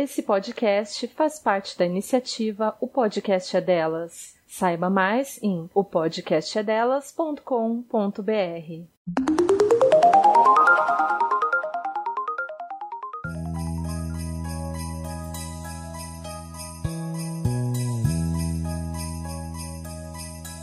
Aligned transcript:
Esse 0.00 0.22
podcast 0.22 1.08
faz 1.08 1.40
parte 1.40 1.76
da 1.76 1.84
iniciativa 1.84 2.76
O 2.80 2.86
Podcast 2.86 3.56
é 3.56 3.60
Delas. 3.60 4.36
Saiba 4.46 4.88
mais 4.88 5.42
em 5.42 5.68
opodcastedelas.com.br. 5.74 8.22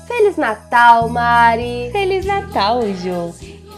Feliz 0.07 0.37
Natal, 0.37 1.09
Mari! 1.09 1.89
Feliz 1.91 2.25
Natal, 2.25 2.81
Ju! 2.93 3.33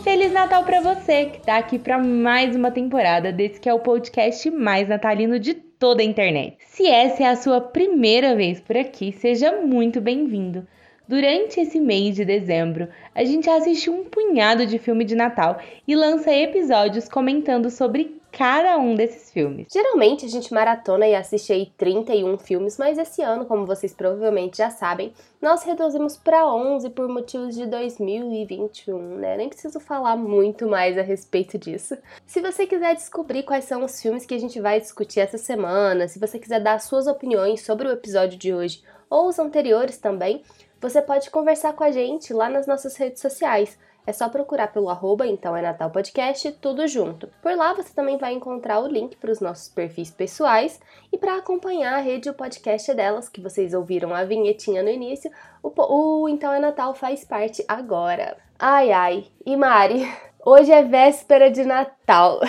Feliz 0.08 0.32
Natal 0.32 0.64
para 0.64 0.80
você 0.80 1.26
que 1.26 1.42
tá 1.42 1.58
aqui 1.58 1.78
para 1.78 1.98
mais 1.98 2.56
uma 2.56 2.72
temporada 2.72 3.30
desse 3.30 3.60
que 3.60 3.68
é 3.68 3.74
o 3.74 3.80
podcast 3.82 4.50
mais 4.50 4.88
natalino 4.88 5.38
de 5.38 5.54
toda 5.54 6.02
a 6.02 6.06
internet. 6.06 6.56
Se 6.66 6.88
essa 6.88 7.24
é 7.24 7.26
a 7.26 7.36
sua 7.36 7.60
primeira 7.60 8.34
vez 8.34 8.62
por 8.62 8.78
aqui, 8.78 9.12
seja 9.12 9.52
muito 9.62 10.00
bem-vindo. 10.00 10.66
Durante 11.10 11.60
esse 11.60 11.78
mês 11.82 12.16
de 12.16 12.24
dezembro, 12.24 12.88
a 13.14 13.26
gente 13.26 13.50
assiste 13.50 13.90
um 13.90 14.06
punhado 14.06 14.66
de 14.66 14.80
filme 14.80 15.04
de 15.04 15.14
Natal 15.14 15.60
e 15.86 15.94
lança 15.94 16.34
episódios 16.34 17.10
comentando 17.10 17.70
sobre 17.70 18.17
cada 18.32 18.78
um 18.78 18.96
desses 18.96 19.32
filmes. 19.32 19.68
Geralmente 19.72 20.26
a 20.26 20.30
gente 20.30 20.54
maratona 20.54 21.08
e 21.08 21.16
assiste 21.16 21.52
aí 21.52 21.72
31 21.78 22.38
filmes, 22.38 22.78
mas 22.78 22.98
esse 22.98 23.22
ano, 23.22 23.46
como 23.46 23.66
vocês 23.66 23.94
provavelmente 23.94 24.58
já 24.58 24.70
sabem, 24.70 25.14
nós 25.42 25.64
reduzimos 25.64 26.18
para 26.18 26.48
11 26.52 26.90
por 26.92 27.08
motivos 27.08 27.56
de 27.56 27.66
2021, 27.66 29.18
né? 29.18 29.38
Nem 29.38 29.50
preciso 29.50 29.80
falar 29.80 30.16
muito 30.16 30.68
mais 30.68 30.98
a 30.98 31.02
respeito 31.02 31.58
disso. 31.58 31.98
Se 32.26 32.42
você 32.42 32.66
quiser 32.66 32.96
descobrir 32.96 33.44
quais 33.44 33.66
são 33.66 33.84
os 33.84 34.02
filmes 34.02 34.26
que 34.26 34.36
a 34.36 34.40
gente 34.40 34.60
vai 34.60 34.80
discutir 34.80 35.20
essa 35.20 35.38
semana, 35.38 36.08
se 36.08 36.20
você 36.20 36.38
quiser 36.38 36.60
dar 36.60 36.80
suas 36.80 37.08
opiniões 37.08 37.62
sobre 37.62 37.88
o 37.88 37.92
episódio 37.92 38.38
de 38.38 38.54
hoje 38.54 38.84
ou 39.10 39.28
os 39.28 39.40
anteriores 39.40 39.98
também, 39.98 40.44
você 40.80 41.02
pode 41.02 41.32
conversar 41.32 41.74
com 41.74 41.84
a 41.84 41.92
gente 41.92 42.34
lá 42.34 42.50
nas 42.50 42.68
nossas 42.68 42.96
redes 42.96 43.22
sociais. 43.22 43.78
É 44.08 44.14
só 44.14 44.30
procurar 44.30 44.68
pelo 44.70 44.90
arroba, 44.90 45.28
então 45.28 45.54
é 45.54 45.62
Natal 45.62 45.92
Podcast, 45.92 46.50
tudo 46.62 46.88
junto. 46.88 47.28
Por 47.42 47.58
lá 47.58 47.74
você 47.74 47.94
também 47.94 48.18
vai 48.18 48.32
encontrar 48.32 48.80
o 48.80 48.88
link 48.88 49.18
para 49.18 49.30
os 49.30 49.42
nossos 49.42 49.68
perfis 49.68 50.10
pessoais 50.10 50.80
e 51.12 51.18
para 51.18 51.36
acompanhar 51.36 51.96
a 51.96 52.02
rede 52.02 52.30
o 52.30 52.34
podcast 52.34 52.94
delas, 52.94 53.28
que 53.28 53.42
vocês 53.42 53.74
ouviram 53.74 54.16
a 54.16 54.24
vinhetinha 54.24 54.82
no 54.82 54.88
início, 54.88 55.30
o, 55.62 55.74
o 55.76 56.30
Então 56.30 56.54
é 56.54 56.60
Natal 56.60 56.96
faz 56.96 57.26
parte 57.26 57.66
agora. 57.68 58.38
Ai 58.58 58.94
ai, 58.94 59.26
e 59.46 59.58
Mari, 59.58 60.10
hoje 60.46 60.72
é 60.72 60.84
véspera 60.84 61.52
de 61.52 61.66
Natal. 61.66 62.40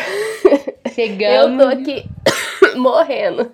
Chegamos. 0.94 1.58
Eu 1.66 1.72
tô 1.72 1.76
aqui 1.76 2.04
morrendo. 2.78 3.52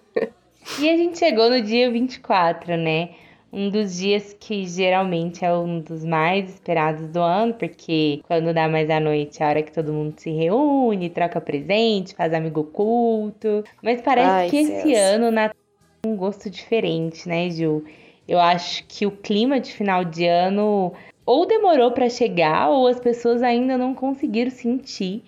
E 0.79 0.91
a 0.91 0.97
gente 0.99 1.19
chegou 1.19 1.49
no 1.49 1.63
dia 1.63 1.91
24, 1.91 2.77
né? 2.77 3.15
Um 3.55 3.71
dos 3.71 3.97
dias 3.97 4.37
que 4.39 4.67
geralmente 4.67 5.45
é 5.45 5.55
um 5.55 5.79
dos 5.79 6.05
mais 6.05 6.51
esperados 6.51 7.09
do 7.09 7.21
ano, 7.21 7.55
porque 7.55 8.21
quando 8.27 8.53
dá 8.53 8.69
mais 8.69 8.91
à 8.91 8.99
noite 8.99 9.41
é 9.41 9.47
a 9.47 9.49
hora 9.49 9.63
que 9.63 9.73
todo 9.73 9.93
mundo 9.93 10.15
se 10.19 10.31
reúne, 10.31 11.09
troca 11.09 11.41
presente, 11.41 12.15
faz 12.15 12.35
amigo 12.35 12.63
oculto. 12.63 13.63
Mas 13.81 14.03
parece 14.03 14.29
Ai, 14.29 14.51
que 14.51 14.65
Deus. 14.65 14.79
esse 14.79 14.95
ano 14.95 15.31
Natal 15.31 15.57
tem 16.03 16.13
um 16.13 16.17
gosto 16.17 16.51
diferente, 16.51 17.29
né, 17.29 17.49
Ju? 17.49 17.85
Eu 18.27 18.41
acho 18.41 18.85
que 18.89 19.07
o 19.07 19.11
clima 19.13 19.61
de 19.61 19.73
final 19.73 20.05
de 20.05 20.27
ano 20.27 20.93
ou 21.25 21.47
demorou 21.47 21.93
para 21.93 22.09
chegar 22.09 22.71
ou 22.71 22.89
as 22.89 22.99
pessoas 22.99 23.43
ainda 23.43 23.79
não 23.79 23.95
conseguiram 23.95 24.51
sentir 24.51 25.23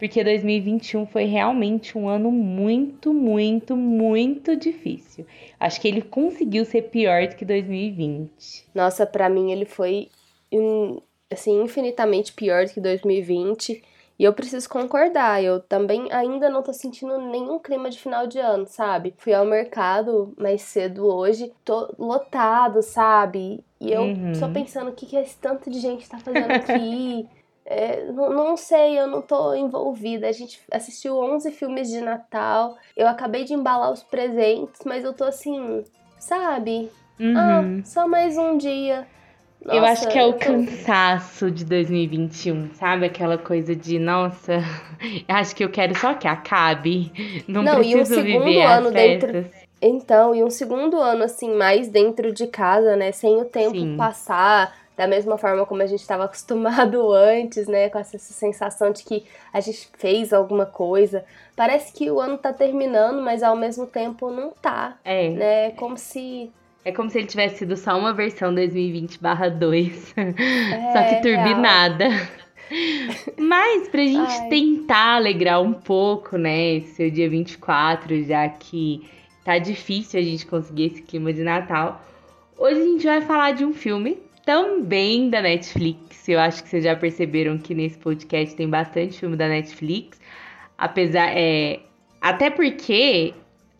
porque 0.00 0.24
2021 0.24 1.06
foi 1.06 1.26
realmente 1.26 1.96
um 1.98 2.08
ano 2.08 2.30
muito, 2.32 3.12
muito, 3.12 3.76
muito 3.76 4.56
difícil. 4.56 5.26
Acho 5.60 5.78
que 5.78 5.86
ele 5.86 6.00
conseguiu 6.00 6.64
ser 6.64 6.84
pior 6.84 7.28
do 7.28 7.36
que 7.36 7.44
2020. 7.44 8.66
Nossa, 8.74 9.04
para 9.04 9.28
mim 9.28 9.52
ele 9.52 9.66
foi 9.66 10.08
assim 11.30 11.62
infinitamente 11.62 12.32
pior 12.32 12.64
do 12.64 12.72
que 12.72 12.80
2020. 12.80 13.82
E 14.18 14.24
eu 14.24 14.32
preciso 14.32 14.68
concordar, 14.70 15.42
eu 15.42 15.60
também 15.60 16.10
ainda 16.10 16.48
não 16.48 16.62
tô 16.62 16.72
sentindo 16.72 17.18
nenhum 17.18 17.58
clima 17.58 17.90
de 17.90 17.98
final 17.98 18.26
de 18.26 18.38
ano, 18.38 18.66
sabe? 18.66 19.14
Fui 19.18 19.34
ao 19.34 19.44
mercado 19.44 20.34
mais 20.38 20.62
cedo 20.62 21.06
hoje, 21.06 21.52
tô 21.62 21.94
lotado, 21.98 22.82
sabe? 22.82 23.62
E 23.78 23.92
eu 23.92 24.02
uhum. 24.02 24.34
só 24.34 24.48
pensando 24.48 24.90
o 24.90 24.94
que, 24.94 25.06
que 25.06 25.16
esse 25.16 25.38
tanto 25.38 25.70
de 25.70 25.78
gente 25.78 26.08
tá 26.08 26.18
fazendo 26.18 26.50
aqui. 26.52 27.28
É, 27.64 28.04
não, 28.10 28.30
não, 28.30 28.56
sei, 28.56 28.98
eu 28.98 29.06
não 29.06 29.22
tô 29.22 29.54
envolvida. 29.54 30.28
A 30.28 30.32
gente 30.32 30.60
assistiu 30.70 31.16
11 31.18 31.50
filmes 31.52 31.88
de 31.88 32.00
Natal. 32.00 32.76
Eu 32.96 33.06
acabei 33.06 33.44
de 33.44 33.54
embalar 33.54 33.92
os 33.92 34.02
presentes, 34.02 34.80
mas 34.84 35.04
eu 35.04 35.12
tô 35.12 35.24
assim, 35.24 35.84
sabe? 36.18 36.90
Uhum. 37.18 37.34
Ah, 37.36 37.84
só 37.84 38.08
mais 38.08 38.36
um 38.36 38.56
dia. 38.56 39.06
Nossa, 39.64 39.76
eu 39.76 39.84
acho 39.84 40.08
que 40.08 40.18
é 40.18 40.24
o 40.24 40.32
tô... 40.32 40.38
cansaço 40.38 41.50
de 41.50 41.66
2021, 41.66 42.74
sabe? 42.74 43.04
Aquela 43.04 43.36
coisa 43.36 43.76
de, 43.76 43.98
nossa, 43.98 44.54
acho 45.28 45.54
que 45.54 45.62
eu 45.62 45.70
quero 45.70 45.94
só 45.98 46.14
que 46.14 46.26
acabe. 46.26 47.12
Não, 47.46 47.62
não 47.62 47.74
preciso 47.76 47.98
e 47.98 48.02
um 48.02 48.06
segundo 48.06 48.44
viver 48.44 48.62
ano 48.62 48.90
dentro. 48.90 49.50
Então, 49.82 50.34
e 50.34 50.42
um 50.42 50.50
segundo 50.50 50.98
ano, 50.98 51.24
assim, 51.24 51.54
mais 51.54 51.88
dentro 51.88 52.32
de 52.32 52.46
casa, 52.46 52.96
né? 52.96 53.12
Sem 53.12 53.36
o 53.40 53.44
tempo 53.44 53.78
Sim. 53.78 53.96
passar 53.96 54.74
da 55.00 55.06
mesma 55.06 55.38
forma 55.38 55.64
como 55.64 55.80
a 55.80 55.86
gente 55.86 56.02
estava 56.02 56.24
acostumado 56.28 57.10
antes, 57.10 57.66
né? 57.66 57.88
Com 57.88 57.98
essa 57.98 58.18
sensação 58.18 58.92
de 58.92 59.02
que 59.02 59.24
a 59.50 59.58
gente 59.58 59.88
fez 59.96 60.30
alguma 60.30 60.66
coisa. 60.66 61.24
Parece 61.56 61.90
que 61.90 62.10
o 62.10 62.20
ano 62.20 62.36
tá 62.36 62.52
terminando, 62.52 63.22
mas 63.22 63.42
ao 63.42 63.56
mesmo 63.56 63.86
tempo 63.86 64.30
não 64.30 64.50
tá. 64.50 64.98
É. 65.02 65.30
Né? 65.30 65.70
Como 65.70 65.96
se. 65.96 66.50
É 66.84 66.92
como 66.92 67.08
se 67.08 67.18
ele 67.18 67.26
tivesse 67.26 67.58
sido 67.58 67.78
só 67.78 67.98
uma 67.98 68.12
versão 68.12 68.54
2020/2. 68.54 70.12
É, 70.16 70.92
só 70.92 71.02
que 71.08 71.22
turbinada. 71.22 72.08
Real. 72.08 72.26
Mas 73.36 73.88
pra 73.88 74.02
gente 74.02 74.42
Ai. 74.42 74.48
tentar 74.48 75.16
alegrar 75.16 75.60
um 75.60 75.72
pouco, 75.72 76.38
né, 76.38 76.76
esse 76.76 76.94
seu 76.94 77.10
dia 77.10 77.28
24, 77.28 78.22
já 78.22 78.48
que 78.48 79.10
tá 79.44 79.58
difícil 79.58 80.20
a 80.20 80.22
gente 80.22 80.46
conseguir 80.46 80.84
esse 80.84 81.02
clima 81.02 81.32
de 81.32 81.42
Natal, 81.42 82.00
hoje 82.56 82.80
a 82.80 82.84
gente 82.84 83.04
vai 83.04 83.20
falar 83.22 83.52
de 83.52 83.64
um 83.64 83.74
filme 83.74 84.22
também 84.44 85.30
da 85.30 85.40
Netflix. 85.42 86.28
Eu 86.28 86.40
acho 86.40 86.62
que 86.62 86.68
vocês 86.68 86.84
já 86.84 86.96
perceberam 86.96 87.58
que 87.58 87.74
nesse 87.74 87.98
podcast 87.98 88.54
tem 88.54 88.68
bastante 88.68 89.18
filme 89.18 89.36
da 89.36 89.48
Netflix. 89.48 90.20
Apesar. 90.76 91.30
É, 91.36 91.80
até 92.20 92.50
porque 92.50 93.34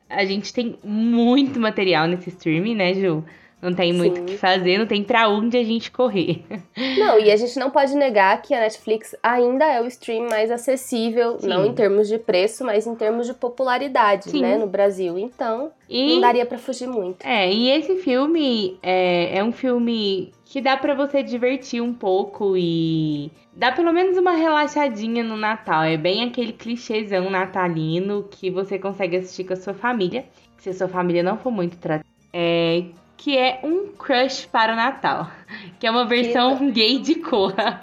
a 0.08 0.24
gente 0.24 0.52
tem 0.52 0.78
muito 0.82 1.60
material 1.60 2.06
nesse 2.06 2.30
streaming, 2.30 2.74
né, 2.74 2.94
Ju? 2.94 3.24
Não 3.62 3.74
tem 3.74 3.92
muito 3.92 4.22
o 4.22 4.24
que 4.24 4.38
fazer, 4.38 4.78
não 4.78 4.86
tem 4.86 5.04
para 5.04 5.28
onde 5.28 5.56
a 5.56 5.62
gente 5.62 5.90
correr. 5.90 6.42
Não, 6.98 7.18
e 7.18 7.30
a 7.30 7.36
gente 7.36 7.58
não 7.58 7.70
pode 7.70 7.94
negar 7.94 8.40
que 8.40 8.54
a 8.54 8.60
Netflix 8.60 9.14
ainda 9.22 9.64
é 9.64 9.80
o 9.80 9.86
stream 9.86 10.28
mais 10.28 10.50
acessível, 10.50 11.38
Sim. 11.38 11.48
não 11.48 11.66
em 11.66 11.74
termos 11.74 12.08
de 12.08 12.18
preço, 12.18 12.64
mas 12.64 12.86
em 12.86 12.94
termos 12.94 13.26
de 13.26 13.34
popularidade, 13.34 14.30
Sim. 14.30 14.40
né, 14.40 14.56
no 14.56 14.66
Brasil. 14.66 15.18
Então, 15.18 15.70
e... 15.88 16.14
não 16.14 16.20
daria 16.20 16.46
para 16.46 16.58
fugir 16.58 16.88
muito. 16.88 17.26
É, 17.26 17.52
e 17.52 17.70
esse 17.70 17.96
filme 17.96 18.78
é, 18.82 19.38
é 19.38 19.44
um 19.44 19.52
filme 19.52 20.32
que 20.44 20.60
dá 20.60 20.76
para 20.76 20.94
você 20.94 21.22
divertir 21.22 21.82
um 21.82 21.92
pouco 21.92 22.56
e 22.56 23.30
dá 23.54 23.72
pelo 23.72 23.92
menos 23.92 24.16
uma 24.16 24.32
relaxadinha 24.32 25.22
no 25.22 25.36
Natal. 25.36 25.82
É 25.82 25.96
bem 25.96 26.24
aquele 26.24 26.52
clichêzão 26.52 27.30
natalino 27.30 28.26
que 28.30 28.50
você 28.50 28.78
consegue 28.78 29.16
assistir 29.16 29.44
com 29.44 29.52
a 29.52 29.56
sua 29.56 29.74
família, 29.74 30.24
se 30.58 30.70
a 30.70 30.74
sua 30.74 30.88
família 30.88 31.22
não 31.22 31.36
for 31.38 31.50
muito 31.50 31.76
tratada. 31.76 32.08
É, 32.32 32.84
que 33.20 33.36
é 33.36 33.60
um 33.62 33.88
crush 33.88 34.48
para 34.50 34.72
o 34.72 34.76
Natal, 34.76 35.30
que 35.78 35.86
é 35.86 35.90
uma 35.90 36.06
versão 36.06 36.70
gay 36.70 36.98
de 36.98 37.16
Corra. 37.16 37.82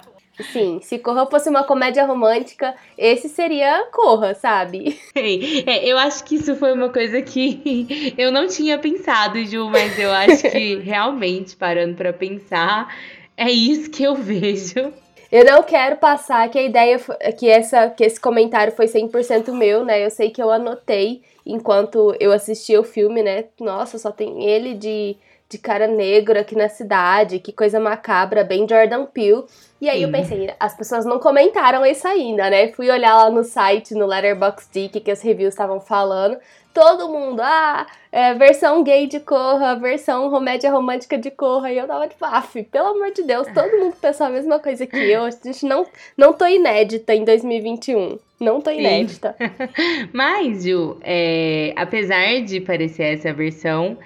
Sim, 0.52 0.80
se 0.82 0.98
Corra 0.98 1.26
fosse 1.26 1.48
uma 1.48 1.62
comédia 1.62 2.04
romântica, 2.04 2.74
esse 2.96 3.28
seria 3.28 3.86
Corra, 3.92 4.34
sabe? 4.34 4.98
É, 5.14 5.86
eu 5.86 5.96
acho 5.96 6.24
que 6.24 6.34
isso 6.34 6.56
foi 6.56 6.72
uma 6.72 6.88
coisa 6.88 7.22
que 7.22 8.14
eu 8.18 8.32
não 8.32 8.48
tinha 8.48 8.78
pensado, 8.78 9.44
Ju, 9.44 9.68
mas 9.70 9.96
eu 9.96 10.10
acho 10.10 10.42
que 10.50 10.76
realmente, 10.82 11.54
parando 11.54 11.94
para 11.94 12.12
pensar, 12.12 12.92
é 13.36 13.48
isso 13.48 13.90
que 13.90 14.02
eu 14.02 14.16
vejo. 14.16 14.92
Eu 15.30 15.44
não 15.44 15.62
quero 15.62 15.96
passar 15.96 16.48
que 16.48 16.58
a 16.58 16.62
ideia 16.62 16.98
que 17.38 17.48
essa 17.48 17.90
que 17.90 18.02
esse 18.02 18.18
comentário 18.18 18.72
foi 18.72 18.86
100% 18.86 19.52
meu, 19.52 19.84
né? 19.84 20.04
Eu 20.04 20.10
sei 20.10 20.30
que 20.30 20.42
eu 20.42 20.50
anotei 20.50 21.22
enquanto 21.46 22.16
eu 22.18 22.32
assistia 22.32 22.80
o 22.80 22.84
filme, 22.84 23.22
né? 23.22 23.44
Nossa, 23.60 23.98
só 23.98 24.10
tem 24.10 24.44
ele 24.44 24.74
de 24.74 25.16
de 25.48 25.56
cara 25.56 25.86
negro 25.86 26.38
aqui 26.38 26.54
na 26.54 26.68
cidade, 26.68 27.38
que 27.38 27.52
coisa 27.52 27.80
macabra, 27.80 28.44
bem 28.44 28.66
Jordan 28.68 29.06
Peele. 29.06 29.44
E 29.80 29.88
aí 29.88 29.98
Sim. 29.98 30.04
eu 30.04 30.10
pensei, 30.12 30.54
as 30.60 30.76
pessoas 30.76 31.06
não 31.06 31.18
comentaram 31.18 31.86
isso 31.86 32.06
ainda, 32.06 32.50
né? 32.50 32.68
Fui 32.72 32.90
olhar 32.90 33.16
lá 33.16 33.30
no 33.30 33.42
site, 33.42 33.94
no 33.94 34.06
Letterboxd, 34.06 34.90
que, 34.90 35.00
que 35.00 35.10
as 35.10 35.22
reviews 35.22 35.54
estavam 35.54 35.80
falando. 35.80 36.36
Todo 36.74 37.08
mundo, 37.08 37.40
ah, 37.40 37.86
é, 38.12 38.34
versão 38.34 38.84
gay 38.84 39.06
de 39.06 39.20
Corra, 39.20 39.74
versão 39.74 40.30
comédia 40.30 40.70
romântica 40.70 41.16
de 41.16 41.30
Corra. 41.30 41.72
E 41.72 41.78
eu 41.78 41.86
tava 41.86 42.06
tipo, 42.06 42.24
af, 42.24 42.62
pelo 42.64 42.88
amor 42.88 43.10
de 43.12 43.22
Deus, 43.22 43.48
todo 43.54 43.78
mundo 43.78 43.96
pensou 44.00 44.26
a 44.26 44.30
mesma 44.30 44.58
coisa 44.58 44.86
que 44.86 44.96
eu. 44.96 45.24
A 45.24 45.30
gente 45.30 45.64
não, 45.64 45.86
não 46.16 46.32
tô 46.34 46.46
inédita 46.46 47.14
em 47.14 47.24
2021. 47.24 48.18
Não 48.38 48.60
tô 48.60 48.70
inédita. 48.70 49.34
Mas, 50.12 50.64
Ju, 50.64 50.98
é, 51.02 51.72
apesar 51.74 52.42
de 52.42 52.60
parecer 52.60 53.14
essa 53.14 53.32
versão, 53.32 53.96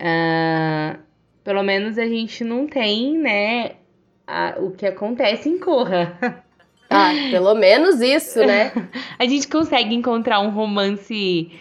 ah, 0.00 0.96
pelo 1.44 1.62
menos 1.62 1.98
a 1.98 2.06
gente 2.06 2.44
não 2.44 2.66
tem, 2.66 3.16
né, 3.18 3.72
a- 4.26 4.54
o 4.58 4.70
que 4.72 4.86
acontece 4.86 5.48
em 5.48 5.58
Corra. 5.58 6.16
Ah, 6.90 7.10
pelo 7.30 7.54
menos 7.54 8.00
isso, 8.00 8.38
né? 8.46 8.72
A 9.18 9.26
gente 9.26 9.46
consegue 9.46 9.94
encontrar 9.94 10.40
um 10.40 10.48
romance 10.48 11.52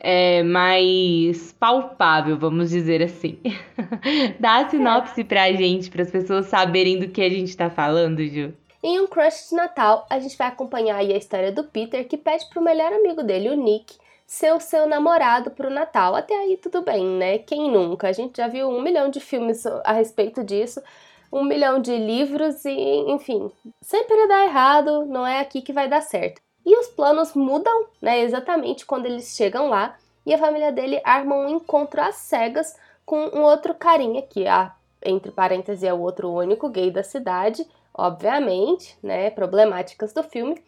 é, 0.00 0.42
mais 0.42 1.52
palpável, 1.52 2.36
vamos 2.36 2.70
dizer 2.70 3.00
assim. 3.00 3.38
Dá 4.40 4.56
a 4.56 4.68
sinopse 4.68 5.22
pra 5.22 5.52
gente, 5.52 5.88
para 5.88 6.02
as 6.02 6.10
pessoas 6.10 6.46
saberem 6.46 6.98
do 6.98 7.06
que 7.06 7.22
a 7.22 7.30
gente 7.30 7.56
tá 7.56 7.70
falando, 7.70 8.26
Ju. 8.26 8.52
Em 8.82 8.98
um 8.98 9.06
crush 9.06 9.50
de 9.50 9.54
Natal, 9.54 10.04
a 10.10 10.18
gente 10.18 10.36
vai 10.36 10.48
acompanhar 10.48 10.96
aí 10.96 11.12
a 11.12 11.16
história 11.16 11.52
do 11.52 11.62
Peter, 11.62 12.04
que 12.08 12.16
pede 12.18 12.44
pro 12.50 12.60
melhor 12.60 12.92
amigo 12.92 13.22
dele, 13.22 13.50
o 13.50 13.54
Nick, 13.54 13.94
ser 14.32 14.54
o 14.54 14.60
seu 14.60 14.86
namorado 14.86 15.50
pro 15.50 15.68
Natal. 15.68 16.14
Até 16.14 16.34
aí 16.34 16.56
tudo 16.56 16.80
bem, 16.80 17.04
né? 17.04 17.36
Quem 17.36 17.70
nunca? 17.70 18.08
A 18.08 18.12
gente 18.12 18.38
já 18.38 18.48
viu 18.48 18.66
um 18.66 18.80
milhão 18.80 19.10
de 19.10 19.20
filmes 19.20 19.66
a 19.84 19.92
respeito 19.92 20.42
disso, 20.42 20.82
um 21.30 21.44
milhão 21.44 21.78
de 21.78 21.94
livros 21.94 22.64
e, 22.64 22.70
enfim, 23.10 23.52
sempre 23.82 24.26
dá 24.26 24.44
errado, 24.44 25.04
não 25.04 25.26
é 25.26 25.40
aqui 25.40 25.60
que 25.60 25.70
vai 25.70 25.86
dar 25.86 26.00
certo. 26.00 26.40
E 26.64 26.74
os 26.78 26.86
planos 26.86 27.34
mudam, 27.34 27.88
né? 28.00 28.20
Exatamente 28.20 28.86
quando 28.86 29.04
eles 29.04 29.36
chegam 29.36 29.68
lá 29.68 29.98
e 30.24 30.32
a 30.32 30.38
família 30.38 30.72
dele 30.72 30.98
arma 31.04 31.36
um 31.36 31.50
encontro 31.50 32.00
às 32.00 32.14
cegas 32.14 32.74
com 33.04 33.26
um 33.34 33.42
outro 33.42 33.74
carinha 33.74 34.22
que, 34.22 34.46
ah, 34.46 34.74
entre 35.04 35.30
parênteses, 35.30 35.84
é 35.84 35.92
o 35.92 36.00
outro 36.00 36.32
único 36.32 36.70
gay 36.70 36.90
da 36.90 37.02
cidade, 37.02 37.66
obviamente, 37.92 38.96
né? 39.02 39.28
Problemáticas 39.28 40.14
do 40.14 40.22
filme. 40.22 40.58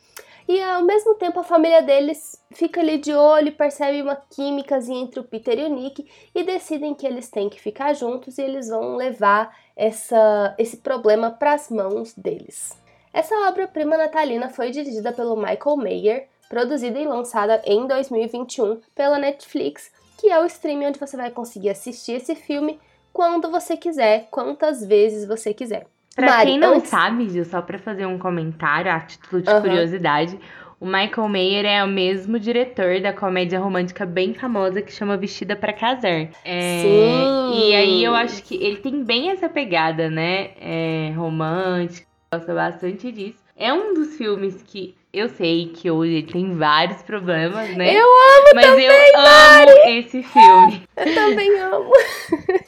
E 0.46 0.60
ao 0.60 0.82
mesmo 0.82 1.14
tempo 1.14 1.40
a 1.40 1.44
família 1.44 1.80
deles 1.80 2.38
fica 2.52 2.80
ali 2.80 2.98
de 2.98 3.14
olho, 3.14 3.52
percebe 3.52 4.02
uma 4.02 4.16
químicazinha 4.16 5.02
entre 5.02 5.18
o 5.18 5.24
Peter 5.24 5.58
e 5.58 5.64
o 5.64 5.68
Nick 5.68 6.06
e 6.34 6.42
decidem 6.42 6.94
que 6.94 7.06
eles 7.06 7.30
têm 7.30 7.48
que 7.48 7.60
ficar 7.60 7.94
juntos 7.94 8.36
e 8.36 8.42
eles 8.42 8.68
vão 8.68 8.96
levar 8.96 9.56
essa, 9.74 10.54
esse 10.58 10.78
problema 10.78 11.30
para 11.30 11.54
as 11.54 11.70
mãos 11.70 12.12
deles. 12.14 12.78
Essa 13.12 13.34
obra-prima 13.48 13.96
natalina 13.96 14.50
foi 14.50 14.70
dirigida 14.70 15.12
pelo 15.12 15.36
Michael 15.36 15.76
Mayer, 15.76 16.28
produzida 16.48 16.98
e 16.98 17.06
lançada 17.06 17.62
em 17.64 17.86
2021 17.86 18.80
pela 18.94 19.18
Netflix, 19.18 19.90
que 20.18 20.30
é 20.30 20.38
o 20.38 20.46
streaming 20.46 20.86
onde 20.86 21.00
você 21.00 21.16
vai 21.16 21.30
conseguir 21.30 21.70
assistir 21.70 22.12
esse 22.12 22.34
filme 22.34 22.78
quando 23.12 23.50
você 23.50 23.76
quiser, 23.76 24.28
quantas 24.30 24.84
vezes 24.84 25.26
você 25.26 25.54
quiser. 25.54 25.86
Pra 26.16 26.26
Mari, 26.28 26.50
quem 26.50 26.58
não 26.58 26.76
antes- 26.76 26.90
sabe, 26.90 27.28
Gil, 27.28 27.44
só 27.44 27.60
pra 27.60 27.78
fazer 27.78 28.06
um 28.06 28.18
comentário 28.18 28.90
a 28.90 29.00
título 29.00 29.42
de 29.42 29.50
Aham. 29.50 29.60
curiosidade, 29.62 30.38
o 30.80 30.86
Michael 30.86 31.28
Mayer 31.28 31.64
é 31.64 31.82
o 31.82 31.88
mesmo 31.88 32.38
diretor 32.38 33.00
da 33.00 33.12
comédia 33.12 33.58
romântica 33.58 34.04
bem 34.06 34.34
famosa 34.34 34.82
que 34.82 34.92
chama 34.92 35.16
Vestida 35.16 35.56
pra 35.56 35.72
Casar. 35.72 36.28
É, 36.44 36.80
Sim. 36.82 37.52
E 37.68 37.74
aí 37.74 38.04
eu 38.04 38.14
acho 38.14 38.42
que 38.42 38.54
ele 38.62 38.76
tem 38.76 39.02
bem 39.02 39.30
essa 39.30 39.48
pegada, 39.48 40.08
né? 40.10 40.50
É, 40.60 41.12
romântica, 41.16 42.06
gosta 42.32 42.54
bastante 42.54 43.10
disso. 43.10 43.38
É 43.56 43.72
um 43.72 43.94
dos 43.94 44.16
filmes 44.16 44.62
que 44.62 44.96
eu 45.12 45.28
sei 45.28 45.68
que 45.68 45.88
hoje 45.90 46.12
ele 46.14 46.26
tem 46.26 46.54
vários 46.56 47.00
problemas, 47.02 47.74
né? 47.76 47.94
Eu 47.94 48.04
amo 48.04 48.48
Mas 48.54 48.66
eu 48.66 48.90
amo 48.90 49.88
esse 49.90 50.22
filme. 50.24 50.82
Eu 50.96 51.14
também 51.14 51.58
amo. 51.60 51.90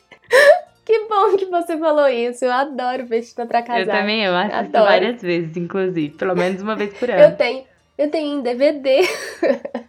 que 0.97 1.09
bom 1.09 1.37
que 1.37 1.47
você 1.47 1.77
falou 1.79 2.09
isso. 2.09 2.45
Eu 2.45 2.53
adoro 2.53 3.07
Vestida 3.07 3.47
pra 3.47 3.63
Casar. 3.63 3.81
Eu 3.81 3.87
também, 3.87 4.25
eu 4.25 4.35
assisto 4.35 4.57
Adoro. 4.77 4.85
várias 4.85 5.23
vezes, 5.23 5.57
inclusive. 5.57 6.11
Pelo 6.17 6.35
menos 6.35 6.63
uma 6.63 6.75
vez 6.77 6.93
por 6.99 7.09
Eu 7.09 7.27
ano. 7.27 7.37
tenho, 7.37 7.65
eu 7.99 8.11
tenho 8.11 8.39
em 8.39 8.43
DVD. 8.43 9.01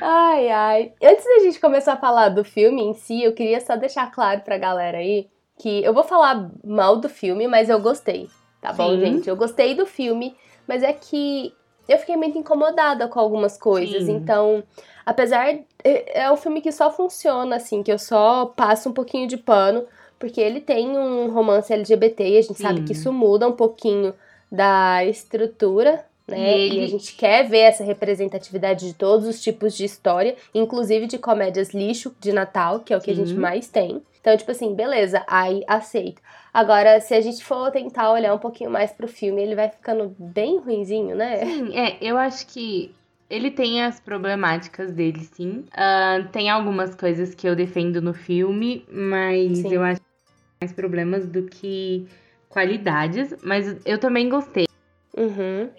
ai, 0.00 0.48
ai. 0.48 0.92
Antes 1.02 1.24
da 1.24 1.38
gente 1.40 1.60
começar 1.60 1.94
a 1.94 1.96
falar 1.96 2.28
do 2.30 2.44
filme 2.44 2.82
em 2.82 2.94
si, 2.94 3.22
eu 3.22 3.32
queria 3.32 3.60
só 3.60 3.76
deixar 3.76 4.10
claro 4.10 4.40
pra 4.40 4.58
galera 4.58 4.98
aí 4.98 5.28
que 5.58 5.82
eu 5.84 5.92
vou 5.92 6.02
falar 6.04 6.50
mal 6.64 6.96
do 6.96 7.08
filme, 7.08 7.46
mas 7.46 7.68
eu 7.68 7.80
gostei. 7.80 8.28
Tá 8.60 8.72
bom, 8.72 8.90
Sim. 8.90 9.00
gente? 9.00 9.28
Eu 9.28 9.36
gostei 9.36 9.74
do 9.74 9.86
filme, 9.86 10.36
mas 10.66 10.82
é 10.82 10.92
que 10.92 11.54
eu 11.88 11.98
fiquei 11.98 12.16
muito 12.16 12.38
incomodada 12.38 13.08
com 13.08 13.18
algumas 13.20 13.58
coisas. 13.58 14.04
Sim. 14.04 14.12
Então, 14.16 14.62
apesar. 15.04 15.54
É 15.84 16.22
é 16.22 16.30
um 16.32 16.36
filme 16.36 16.60
que 16.60 16.70
só 16.72 16.90
funciona, 16.90 17.56
assim, 17.56 17.82
que 17.82 17.92
eu 17.92 17.98
só 17.98 18.46
passo 18.46 18.88
um 18.88 18.92
pouquinho 18.92 19.26
de 19.26 19.36
pano, 19.36 19.84
porque 20.18 20.40
ele 20.40 20.60
tem 20.60 20.88
um 20.96 21.30
romance 21.30 21.72
LGBT 21.72 22.28
e 22.28 22.38
a 22.38 22.42
gente 22.42 22.60
sabe 22.60 22.78
Sim. 22.80 22.84
que 22.84 22.92
isso 22.92 23.12
muda 23.12 23.48
um 23.48 23.52
pouquinho 23.52 24.14
da 24.50 25.04
estrutura, 25.04 26.04
né? 26.28 26.38
E 26.58 26.68
E, 26.68 26.70
ele- 26.76 26.84
a 26.84 26.88
gente 26.88 27.14
quer 27.16 27.48
ver 27.48 27.58
essa 27.60 27.82
representatividade 27.82 28.86
de 28.86 28.94
todos 28.94 29.26
os 29.26 29.42
tipos 29.42 29.74
de 29.76 29.84
história, 29.84 30.36
inclusive 30.54 31.06
de 31.06 31.18
comédias 31.18 31.70
lixo 31.74 32.14
de 32.20 32.32
Natal, 32.32 32.80
que 32.80 32.92
é 32.92 32.96
o 32.96 33.00
que 33.00 33.10
a 33.10 33.14
gente 33.14 33.30
Sim. 33.30 33.36
mais 33.38 33.66
tem. 33.68 34.02
Então, 34.20 34.36
tipo 34.36 34.50
assim, 34.52 34.72
beleza, 34.74 35.24
aí 35.26 35.64
aceito. 35.66 36.22
Agora, 36.54 37.00
se 37.00 37.12
a 37.14 37.20
gente 37.20 37.42
for 37.42 37.72
tentar 37.72 38.12
olhar 38.12 38.32
um 38.32 38.38
pouquinho 38.38 38.70
mais 38.70 38.92
pro 38.92 39.08
filme, 39.08 39.42
ele 39.42 39.56
vai 39.56 39.68
ficando 39.68 40.14
bem 40.16 40.58
ruinzinho, 40.58 41.16
né? 41.16 41.44
Sim, 41.44 41.76
é, 41.76 41.96
eu 42.00 42.16
acho 42.16 42.46
que 42.46 42.94
ele 43.32 43.50
tem 43.50 43.82
as 43.82 43.98
problemáticas 43.98 44.92
dele, 44.92 45.20
sim. 45.20 45.64
Ah, 45.72 46.22
tem 46.30 46.50
algumas 46.50 46.94
coisas 46.94 47.34
que 47.34 47.48
eu 47.48 47.56
defendo 47.56 48.02
no 48.02 48.12
filme, 48.12 48.84
mas 48.92 49.58
Sim. 49.58 49.72
eu 49.72 49.82
acho 49.82 50.00
que 50.00 50.06
tem 50.06 50.58
mais 50.60 50.72
problemas 50.74 51.26
do 51.26 51.44
que 51.44 52.06
qualidades. 52.50 53.34
Mas 53.42 53.74
eu 53.86 53.96
também 53.98 54.28
gostei. 54.28 54.66
Uhum. 55.16 55.70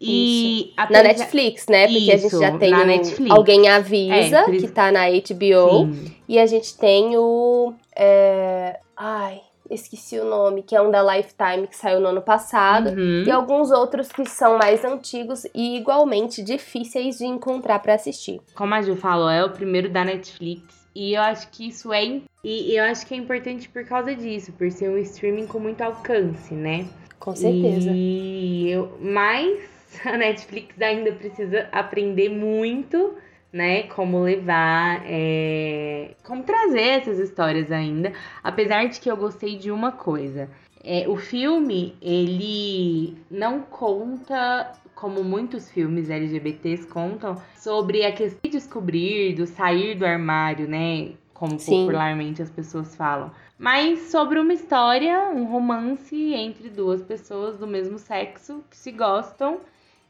E 0.00 0.72
Na 0.88 1.02
Netflix, 1.02 1.66
né? 1.68 1.86
Porque 1.88 2.12
a 2.12 2.16
gente 2.16 2.26
Isso, 2.28 2.40
já 2.40 2.56
tem 2.56 2.70
na 2.70 2.82
o 2.82 2.86
Netflix. 2.86 3.30
Alguém 3.36 3.68
Avisa, 3.68 4.14
É, 4.38 4.44
por 4.44 4.54
isso- 4.54 4.66
que 4.68 4.72
tá 4.72 4.92
na 4.92 5.06
HBO. 5.08 5.92
Sim, 5.92 6.14
E 6.28 6.38
a 6.38 6.46
gente 6.46 6.78
tem 6.78 7.16
o. 7.18 7.74
é, 7.94 8.78
Ai, 8.96 9.40
esqueci 9.70 10.18
o 10.18 10.24
nome, 10.24 10.62
que 10.62 10.74
é 10.74 10.82
um 10.82 10.90
da 10.90 11.02
Lifetime 11.02 11.66
que 11.66 11.76
saiu 11.76 12.00
no 12.00 12.08
ano 12.08 12.22
passado. 12.22 12.90
uhum. 12.90 13.24
E 13.26 13.30
alguns 13.30 13.70
outros 13.70 14.08
que 14.08 14.26
são 14.28 14.58
mais 14.58 14.84
antigos 14.84 15.44
e 15.54 15.76
igualmente 15.76 16.42
difíceis 16.42 17.18
de 17.18 17.24
encontrar 17.24 17.78
pra 17.78 17.94
assistir. 17.94 18.40
Como 18.54 18.74
a 18.74 18.82
Ju 18.82 18.96
falou, 18.96 19.30
é 19.30 19.44
o 19.44 19.50
primeiro 19.50 19.88
da 19.88 20.04
Netflix. 20.04 20.80
E 20.94 21.14
eu 21.14 21.22
acho 21.22 21.48
que 21.50 21.68
isso 21.68 21.92
é. 21.92 22.20
E 22.42 22.74
eu 22.76 22.84
acho 22.84 23.06
que 23.06 23.14
é 23.14 23.16
importante 23.16 23.68
por 23.68 23.84
causa 23.84 24.14
disso, 24.14 24.52
por 24.52 24.70
ser 24.70 24.90
um 24.90 24.98
streaming 24.98 25.46
com 25.46 25.60
muito 25.60 25.80
alcance, 25.82 26.52
né? 26.52 26.86
Com 27.18 27.36
certeza. 27.36 27.90
E 27.92 28.70
eu, 28.70 28.98
mas 29.00 29.60
a 30.04 30.16
Netflix 30.16 30.80
ainda 30.80 31.12
precisa 31.12 31.68
aprender 31.70 32.28
muito, 32.28 33.14
né? 33.52 33.84
Como 33.84 34.22
levar, 34.22 35.02
é, 35.04 36.14
como 36.24 36.42
trazer 36.42 37.00
essas 37.00 37.18
histórias 37.18 37.70
ainda. 37.70 38.12
Apesar 38.42 38.86
de 38.86 39.00
que 39.00 39.10
eu 39.10 39.16
gostei 39.16 39.56
de 39.56 39.70
uma 39.70 39.92
coisa. 39.92 40.48
É, 40.82 41.06
o 41.08 41.16
filme, 41.16 41.94
ele 42.00 43.14
não 43.30 43.60
conta, 43.60 44.72
como 44.94 45.22
muitos 45.22 45.70
filmes 45.70 46.08
LGBTs 46.08 46.86
contam, 46.86 47.36
sobre 47.56 48.04
a 48.04 48.12
questão 48.12 48.40
de 48.42 48.50
descobrir, 48.50 49.34
do 49.34 49.46
sair 49.46 49.94
do 49.94 50.06
armário, 50.06 50.66
né? 50.66 51.10
Como 51.34 51.58
Sim. 51.58 51.82
popularmente 51.84 52.40
as 52.40 52.50
pessoas 52.50 52.94
falam 52.96 53.30
mas 53.60 54.10
sobre 54.10 54.38
uma 54.38 54.54
história, 54.54 55.28
um 55.34 55.44
romance 55.44 56.16
entre 56.16 56.70
duas 56.70 57.02
pessoas 57.02 57.58
do 57.58 57.66
mesmo 57.66 57.98
sexo 57.98 58.64
que 58.70 58.76
se 58.76 58.90
gostam. 58.90 59.60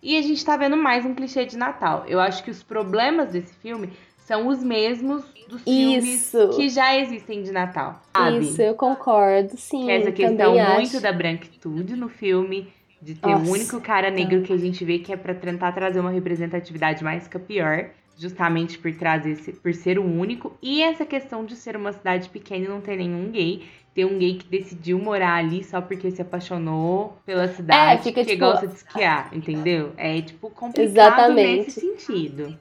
E 0.02 0.16
a 0.16 0.22
gente 0.22 0.42
tá 0.44 0.56
vendo 0.56 0.76
mais 0.76 1.04
um 1.04 1.14
clichê 1.14 1.44
de 1.44 1.58
Natal. 1.58 2.04
Eu 2.08 2.18
acho 2.20 2.42
que 2.42 2.50
os 2.50 2.62
problemas 2.62 3.32
desse 3.32 3.52
filme 3.56 3.90
são 4.16 4.46
os 4.46 4.62
mesmos 4.62 5.22
dos 5.46 5.62
filmes 5.62 6.04
Isso. 6.04 6.50
que 6.56 6.68
já 6.70 6.96
existem 6.96 7.42
de 7.42 7.52
Natal. 7.52 8.00
Sabe? 8.16 8.38
Isso, 8.38 8.62
eu 8.62 8.74
concordo, 8.74 9.56
sim. 9.58 9.84
Que 9.84 9.90
é 9.90 10.00
essa 10.00 10.12
questão 10.12 10.54
muito 10.54 10.96
acho. 10.96 11.00
da 11.00 11.12
branquitude 11.12 11.96
no 11.96 12.08
filme, 12.08 12.72
de 13.02 13.14
ter 13.14 13.28
Nossa, 13.28 13.44
o 13.44 13.52
único 13.52 13.80
cara 13.80 14.10
negro 14.10 14.42
que 14.42 14.52
a 14.52 14.56
gente 14.56 14.84
vê 14.84 15.00
que 15.00 15.12
é 15.12 15.16
pra 15.16 15.34
tentar 15.34 15.72
trazer 15.72 16.00
uma 16.00 16.10
representatividade 16.10 17.04
mais 17.04 17.28
que 17.28 17.36
a 17.36 17.40
pior, 17.40 17.90
justamente 18.16 18.78
por 18.78 18.94
trazer 18.94 19.36
por 19.62 19.74
ser 19.74 19.98
o 19.98 20.04
único, 20.04 20.56
e 20.62 20.82
essa 20.82 21.04
questão 21.04 21.44
de 21.44 21.56
ser 21.56 21.76
uma 21.76 21.92
cidade 21.92 22.28
pequena 22.30 22.64
e 22.64 22.68
não 22.68 22.80
ter 22.80 22.96
nenhum 22.96 23.30
gay. 23.30 23.64
Ter 23.94 24.04
um 24.04 24.18
gay 24.18 24.34
que 24.34 24.46
decidiu 24.46 24.98
morar 24.98 25.34
ali 25.34 25.64
só 25.64 25.80
porque 25.80 26.10
se 26.10 26.22
apaixonou 26.22 27.16
pela 27.26 27.48
cidade, 27.48 28.00
É, 28.00 28.02
fica, 28.02 28.20
porque 28.20 28.34
tipo, 28.34 28.44
gosta 28.44 28.66
de 28.66 28.74
esquiar, 28.74 29.30
entendeu? 29.32 29.92
É 29.96 30.20
tipo 30.22 30.48
complicado 30.50 30.88
Exatamente. 30.88 31.64
nesse 31.66 31.80
sentido. 31.80 32.56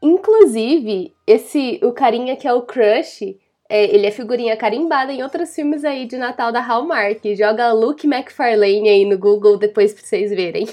Inclusive, 0.00 1.12
esse 1.26 1.80
o 1.82 1.92
carinha 1.92 2.36
que 2.36 2.46
é 2.48 2.52
o 2.52 2.62
crush 2.62 3.36
é, 3.70 3.84
ele 3.94 4.04
é 4.04 4.10
figurinha 4.10 4.56
carimbada 4.56 5.12
em 5.12 5.22
outros 5.22 5.54
filmes 5.54 5.84
aí 5.84 6.04
de 6.04 6.16
Natal 6.16 6.50
da 6.50 6.60
Hallmark. 6.60 7.24
Joga 7.36 7.72
Luke 7.72 8.04
McFarlane 8.04 8.88
aí 8.88 9.04
no 9.04 9.16
Google 9.16 9.56
depois 9.56 9.94
pra 9.94 10.02
vocês 10.02 10.30
verem. 10.30 10.66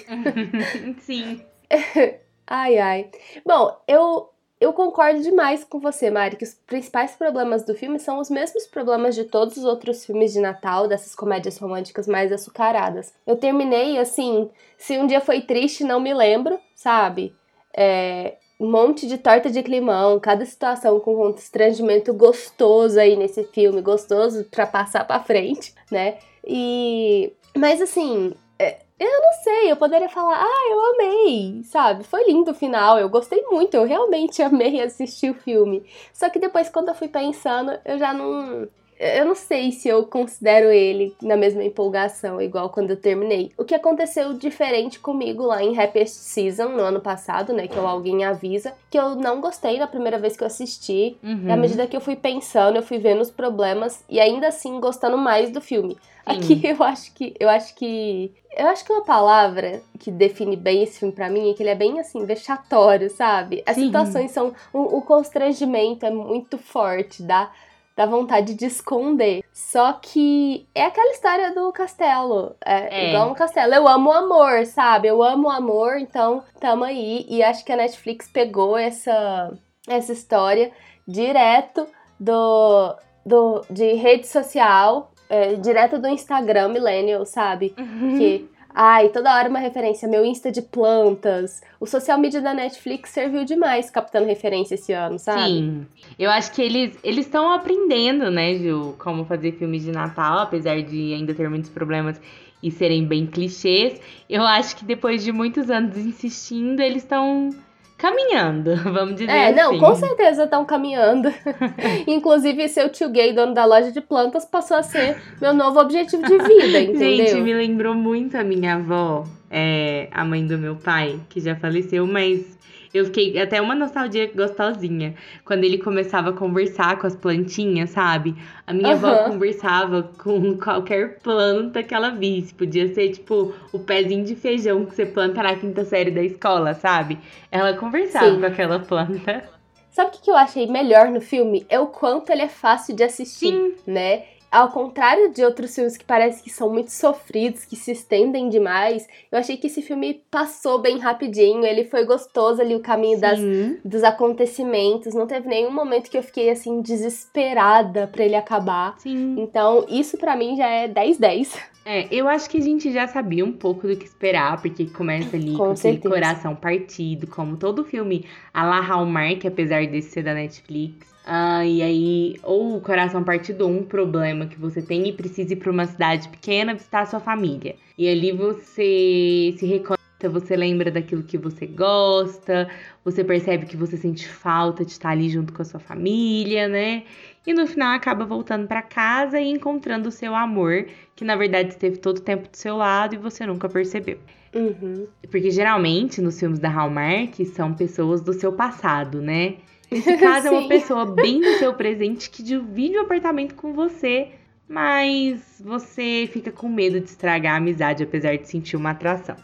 Sim. 1.01 1.39
ai, 2.47 2.77
ai. 2.79 3.09
Bom, 3.45 3.77
eu, 3.87 4.29
eu 4.59 4.73
concordo 4.73 5.21
demais 5.21 5.63
com 5.63 5.79
você, 5.79 6.09
Mari, 6.09 6.35
que 6.35 6.43
os 6.43 6.53
principais 6.53 7.11
problemas 7.11 7.63
do 7.63 7.75
filme 7.75 7.99
são 7.99 8.19
os 8.19 8.29
mesmos 8.29 8.65
problemas 8.65 9.13
de 9.13 9.23
todos 9.23 9.57
os 9.57 9.63
outros 9.63 10.05
filmes 10.05 10.33
de 10.33 10.39
Natal, 10.39 10.87
dessas 10.87 11.13
comédias 11.13 11.57
românticas 11.57 12.07
mais 12.07 12.31
açucaradas. 12.31 13.13
Eu 13.25 13.35
terminei 13.35 13.99
assim, 13.99 14.49
se 14.77 14.97
um 14.97 15.05
dia 15.05 15.21
foi 15.21 15.41
triste, 15.41 15.83
não 15.83 15.99
me 15.99 16.13
lembro, 16.13 16.59
sabe? 16.75 17.35
É, 17.75 18.37
um 18.59 18.71
monte 18.71 19.07
de 19.07 19.19
torta 19.19 19.51
de 19.51 19.61
climão, 19.61 20.19
cada 20.19 20.43
situação 20.43 20.99
com 20.99 21.13
um 21.13 21.31
constrangimento 21.33 22.11
gostoso 22.11 22.99
aí 22.99 23.15
nesse 23.15 23.43
filme, 23.43 23.81
gostoso 23.81 24.45
para 24.45 24.65
passar 24.65 25.05
para 25.05 25.23
frente, 25.23 25.75
né? 25.91 26.17
E 26.43 27.31
mas 27.55 27.81
assim, 27.81 28.33
é, 28.57 28.79
eu 28.99 29.21
não 29.21 29.33
sei, 29.43 29.71
eu 29.71 29.77
poderia 29.77 30.09
falar, 30.09 30.43
ah, 30.43 30.69
eu 30.71 30.85
amei, 30.93 31.63
sabe? 31.63 32.03
Foi 32.03 32.23
lindo 32.25 32.51
o 32.51 32.55
final, 32.55 32.97
eu 32.99 33.09
gostei 33.09 33.43
muito, 33.43 33.75
eu 33.75 33.85
realmente 33.85 34.41
amei 34.43 34.81
assistir 34.81 35.29
o 35.31 35.35
filme. 35.35 35.85
Só 36.13 36.29
que 36.29 36.39
depois, 36.39 36.69
quando 36.69 36.89
eu 36.89 36.95
fui 36.95 37.07
pensando, 37.07 37.79
eu 37.85 37.99
já 37.99 38.13
não 38.13 38.67
eu 38.99 39.25
não 39.25 39.35
sei 39.35 39.71
se 39.71 39.87
eu 39.87 40.05
considero 40.05 40.69
ele 40.71 41.15
na 41.21 41.35
mesma 41.35 41.63
empolgação, 41.63 42.41
igual 42.41 42.69
quando 42.69 42.91
eu 42.91 42.97
terminei. 42.97 43.51
O 43.57 43.63
que 43.63 43.75
aconteceu 43.75 44.33
diferente 44.33 44.99
comigo 44.99 45.43
lá 45.43 45.61
em 45.63 45.77
Happiest 45.79 46.15
Season, 46.15 46.69
no 46.69 46.81
ano 46.81 46.99
passado, 46.99 47.53
né? 47.53 47.67
Que 47.67 47.77
eu 47.77 47.87
alguém 47.87 48.25
avisa, 48.25 48.73
que 48.89 48.97
eu 48.97 49.15
não 49.15 49.39
gostei 49.39 49.77
na 49.77 49.87
primeira 49.87 50.17
vez 50.17 50.35
que 50.35 50.43
eu 50.43 50.47
assisti. 50.47 51.17
Uhum. 51.23 51.47
E 51.47 51.51
à 51.51 51.57
medida 51.57 51.85
que 51.85 51.95
eu 51.95 52.01
fui 52.01 52.15
pensando, 52.15 52.77
eu 52.77 52.83
fui 52.83 52.97
vendo 52.97 53.21
os 53.21 53.29
problemas 53.29 54.03
e 54.09 54.19
ainda 54.19 54.47
assim 54.47 54.79
gostando 54.79 55.17
mais 55.17 55.51
do 55.51 55.61
filme. 55.61 55.95
Aqui 56.25 56.59
eu 56.67 56.83
acho 56.83 57.13
que. 57.13 57.33
Eu 57.39 57.49
acho 57.49 57.75
que. 57.75 58.33
Eu 58.55 58.67
acho 58.67 58.83
que 58.83 58.91
uma 58.91 59.03
palavra 59.03 59.81
que 59.99 60.09
define 60.09 60.55
bem 60.55 60.81
esse 60.81 60.99
filme 60.99 61.13
para 61.13 61.29
mim 61.29 61.51
é 61.51 61.53
que 61.53 61.61
ele 61.61 61.69
é 61.69 61.75
bem 61.75 61.99
assim, 61.99 62.25
vexatório, 62.25 63.09
sabe? 63.09 63.61
As 63.65 63.75
Sim. 63.75 63.85
situações 63.85 64.31
são. 64.31 64.53
O, 64.73 64.97
o 64.97 65.01
constrangimento 65.01 66.05
é 66.05 66.09
muito 66.09 66.57
forte, 66.57 67.21
dá 67.21 67.51
dá 67.97 68.05
vontade 68.05 68.53
de 68.53 68.67
esconder. 68.67 69.43
Só 69.51 69.93
que 69.93 70.67
é 70.75 70.85
aquela 70.85 71.11
história 71.11 71.53
do 71.53 71.71
castelo. 71.71 72.55
É, 72.63 73.05
é. 73.05 73.09
igual 73.09 73.31
um 73.31 73.33
castelo. 73.33 73.73
Eu 73.73 73.87
amo 73.87 74.11
o 74.11 74.13
amor, 74.13 74.67
sabe? 74.67 75.07
Eu 75.07 75.23
amo 75.23 75.47
o 75.47 75.51
amor, 75.51 75.97
então 75.97 76.43
tamo 76.59 76.83
aí. 76.83 77.25
E 77.27 77.41
acho 77.41 77.65
que 77.65 77.71
a 77.71 77.75
Netflix 77.75 78.29
pegou 78.29 78.77
essa, 78.77 79.51
essa 79.87 80.13
história 80.13 80.71
direto 81.07 81.87
do, 82.19 82.95
do, 83.25 83.65
de 83.67 83.93
rede 83.93 84.27
social, 84.27 85.11
é, 85.27 85.55
direto 85.55 85.97
do 85.97 86.07
Instagram 86.07 86.69
Millennial, 86.69 87.25
sabe? 87.25 87.73
Uhum. 87.77 88.17
Que 88.19 88.56
Ai, 88.79 89.09
toda 89.09 89.33
hora 89.33 89.49
uma 89.49 89.57
referência. 89.57 90.07
Meu 90.07 90.23
Insta 90.23 90.51
de 90.51 90.61
plantas. 90.61 91.63
O 91.79 91.87
social 91.87 92.19
media 92.19 92.39
da 92.39 92.53
Netflix 92.53 93.09
serviu 93.09 93.43
demais 93.43 93.89
captando 93.89 94.27
referência 94.27 94.75
esse 94.75 94.93
ano, 94.93 95.17
sabe? 95.17 95.41
Sim. 95.41 95.87
Eu 96.19 96.29
acho 96.29 96.51
que 96.51 96.61
eles 96.61 96.95
eles 97.03 97.25
estão 97.25 97.51
aprendendo, 97.51 98.29
né, 98.29 98.53
Ju, 98.53 98.93
como 98.99 99.25
fazer 99.25 99.53
filmes 99.53 99.81
de 99.81 99.91
Natal, 99.91 100.37
apesar 100.37 100.79
de 100.83 101.11
ainda 101.11 101.33
ter 101.33 101.49
muitos 101.49 101.71
problemas 101.71 102.21
e 102.61 102.69
serem 102.69 103.03
bem 103.03 103.25
clichês. 103.25 103.99
Eu 104.29 104.43
acho 104.43 104.75
que 104.75 104.85
depois 104.85 105.23
de 105.23 105.31
muitos 105.31 105.71
anos 105.71 105.97
insistindo, 105.97 106.79
eles 106.79 107.01
estão 107.01 107.49
caminhando, 107.97 108.75
vamos 108.83 109.15
dizer 109.15 109.31
é, 109.31 109.47
assim. 109.47 109.59
É, 109.59 109.63
não, 109.63 109.79
com 109.79 109.95
certeza 109.95 110.43
estão 110.43 110.63
caminhando. 110.63 111.33
Inclusive, 112.05 112.69
seu 112.69 112.89
tio 112.89 113.09
gay, 113.09 113.33
dono 113.33 113.53
da 113.53 113.65
loja 113.65 113.91
de 113.91 113.99
plantas, 113.99 114.45
passou 114.45 114.77
a 114.77 114.83
ser 114.83 115.17
meu 115.41 115.53
novo 115.53 115.79
objetivo 115.79 116.23
de 116.23 116.37
vida, 116.37 116.79
entendeu? 116.81 117.27
Gente, 117.27 117.41
me 117.41 117.53
lembrou 117.53 117.95
muito 117.95 118.37
a 118.37 118.43
minha 118.43 118.75
avó, 118.75 119.25
é, 119.49 120.07
a 120.11 120.23
mãe 120.23 120.45
do 120.45 120.57
meu 120.57 120.75
pai, 120.75 121.19
que 121.29 121.39
já 121.39 121.55
faleceu, 121.55 122.05
mas 122.05 122.56
eu 122.93 123.05
fiquei 123.05 123.39
até 123.39 123.61
uma 123.61 123.75
nostalgia 123.75 124.31
gostosinha. 124.33 125.15
Quando 125.43 125.63
ele 125.63 125.77
começava 125.77 126.29
a 126.29 126.33
conversar 126.33 126.97
com 126.97 127.07
as 127.07 127.15
plantinhas, 127.15 127.91
sabe? 127.91 128.35
A 128.65 128.73
minha 128.73 128.89
uhum. 128.89 128.93
avó 128.93 129.23
conversava 129.29 130.03
com 130.17 130.57
qualquer 130.57 131.19
planta 131.19 131.83
que 131.83 131.93
ela 131.93 132.11
visse. 132.11 132.53
Podia 132.53 132.93
ser, 132.93 133.11
tipo, 133.11 133.53
o 133.71 133.79
pezinho 133.79 134.23
de 134.23 134.35
feijão 134.35 134.85
que 134.85 134.95
você 134.95 135.05
planta 135.05 135.43
na 135.43 135.55
quinta 135.55 135.83
série 135.85 136.11
da 136.11 136.23
escola, 136.23 136.73
sabe? 136.73 137.17
Ela 137.51 137.73
conversava 137.73 138.31
Sim. 138.31 138.39
com 138.39 138.45
aquela 138.45 138.79
planta. 138.79 139.43
Sabe 139.89 140.11
o 140.15 140.21
que 140.21 140.29
eu 140.29 140.35
achei 140.35 140.67
melhor 140.67 141.07
no 141.09 141.19
filme? 141.19 141.65
É 141.69 141.79
o 141.79 141.87
quanto 141.87 142.29
ele 142.29 142.43
é 142.43 142.47
fácil 142.47 142.95
de 142.95 143.03
assistir, 143.03 143.51
Sim. 143.51 143.73
né? 143.87 144.25
Ao 144.51 144.71
contrário 144.71 145.31
de 145.31 145.43
outros 145.43 145.75
filmes 145.75 145.97
que 145.97 146.05
parecem 146.05 146.43
que 146.43 146.49
são 146.49 146.69
muito 146.69 146.91
sofridos, 146.91 147.65
que 147.65 147.75
se 147.75 147.91
estendem 147.91 148.49
demais, 148.49 149.07
eu 149.31 149.37
achei 149.37 149.57
que 149.57 149.67
esse 149.67 149.81
filme 149.81 150.21
passou 150.31 150.79
bem 150.79 150.99
rapidinho, 150.99 151.65
ele 151.65 151.83
foi 151.83 152.05
gostoso 152.05 152.61
ali 152.61 152.75
o 152.75 152.79
caminho 152.79 153.19
das, 153.19 153.39
dos 153.83 154.03
acontecimentos, 154.03 155.13
não 155.13 155.27
teve 155.27 155.47
nenhum 155.47 155.71
momento 155.71 156.09
que 156.09 156.17
eu 156.17 156.23
fiquei 156.23 156.49
assim 156.49 156.81
desesperada 156.81 158.07
para 158.07 158.23
ele 158.23 158.35
acabar. 158.35 158.97
Sim. 158.99 159.35
Então, 159.37 159.85
isso 159.89 160.17
para 160.17 160.35
mim 160.35 160.55
já 160.55 160.67
é 160.67 160.87
10-10. 160.87 161.57
É, 161.85 162.05
eu 162.11 162.27
acho 162.27 162.49
que 162.49 162.57
a 162.57 162.61
gente 162.61 162.91
já 162.91 163.07
sabia 163.07 163.45
um 163.45 163.53
pouco 163.53 163.87
do 163.87 163.95
que 163.95 164.05
esperar, 164.05 164.61
porque 164.61 164.87
começa 164.87 165.37
ali 165.37 165.51
com, 165.51 165.57
com 165.57 165.71
aquele 165.71 165.99
coração 165.99 166.53
partido, 166.53 167.27
como 167.27 167.55
todo 167.55 167.85
filme 167.85 168.25
a 168.53 168.65
la 168.65 168.81
Hallmark, 168.81 169.45
apesar 169.47 169.85
de 169.85 170.01
ser 170.01 170.23
da 170.23 170.33
Netflix. 170.33 171.16
Ah, 171.29 171.65
e 171.65 171.81
aí, 171.81 172.39
ou 172.41 172.77
o 172.77 172.81
coração 172.81 173.21
partido, 173.21 173.67
um 173.67 173.83
problema 173.83 174.45
que 174.47 174.57
você 174.57 174.81
tem 174.81 175.09
e 175.09 175.11
precisa 175.11 175.51
ir 175.51 175.57
para 175.57 175.69
uma 175.69 175.85
cidade 175.85 176.29
pequena 176.29 176.73
visitar 176.73 177.01
a 177.01 177.05
sua 177.05 177.19
família. 177.19 177.75
E 177.97 178.07
ali 178.07 178.31
você 178.31 179.53
se 179.57 179.65
reconecta, 179.65 180.29
você 180.29 180.55
lembra 180.55 180.89
daquilo 180.89 181.23
que 181.23 181.37
você 181.37 181.65
gosta, 181.65 182.69
você 183.03 183.25
percebe 183.25 183.65
que 183.65 183.75
você 183.75 183.97
sente 183.97 184.25
falta 184.25 184.85
de 184.85 184.91
estar 184.91 185.09
ali 185.09 185.27
junto 185.27 185.51
com 185.51 185.61
a 185.61 185.65
sua 185.65 185.81
família, 185.81 186.69
né? 186.69 187.03
E 187.45 187.53
no 187.53 187.67
final 187.67 187.93
acaba 187.93 188.23
voltando 188.23 188.65
para 188.65 188.81
casa 188.81 189.37
e 189.37 189.49
encontrando 189.49 190.07
o 190.07 190.11
seu 190.13 190.33
amor, 190.33 190.87
que 191.13 191.25
na 191.25 191.35
verdade 191.35 191.71
esteve 191.71 191.97
todo 191.97 192.19
o 192.19 192.21
tempo 192.21 192.47
do 192.49 192.55
seu 192.55 192.77
lado 192.77 193.15
e 193.15 193.17
você 193.17 193.45
nunca 193.45 193.67
percebeu. 193.67 194.17
Uhum. 194.55 195.05
Porque 195.29 195.51
geralmente 195.51 196.21
nos 196.21 196.39
filmes 196.39 196.59
da 196.59 196.69
Hallmark 196.69 197.45
são 197.47 197.73
pessoas 197.73 198.21
do 198.21 198.31
seu 198.31 198.53
passado, 198.53 199.21
né? 199.21 199.55
Nesse 199.89 200.17
caso, 200.17 200.47
é 200.47 200.51
uma 200.51 200.67
pessoa 200.69 201.05
bem 201.05 201.39
no 201.39 201.57
seu 201.57 201.73
presente 201.73 202.29
que 202.29 202.43
divide 202.43 202.97
o 202.97 203.01
apartamento 203.01 203.55
com 203.55 203.73
você, 203.73 204.29
mas 204.67 205.61
você 205.63 206.29
fica 206.31 206.51
com 206.51 206.67
medo 206.67 206.99
de 206.99 207.07
estragar 207.07 207.53
a 207.53 207.57
amizade, 207.57 208.03
apesar 208.03 208.37
de 208.37 208.47
sentir 208.47 208.75
uma 208.75 208.91
atração. 208.91 209.35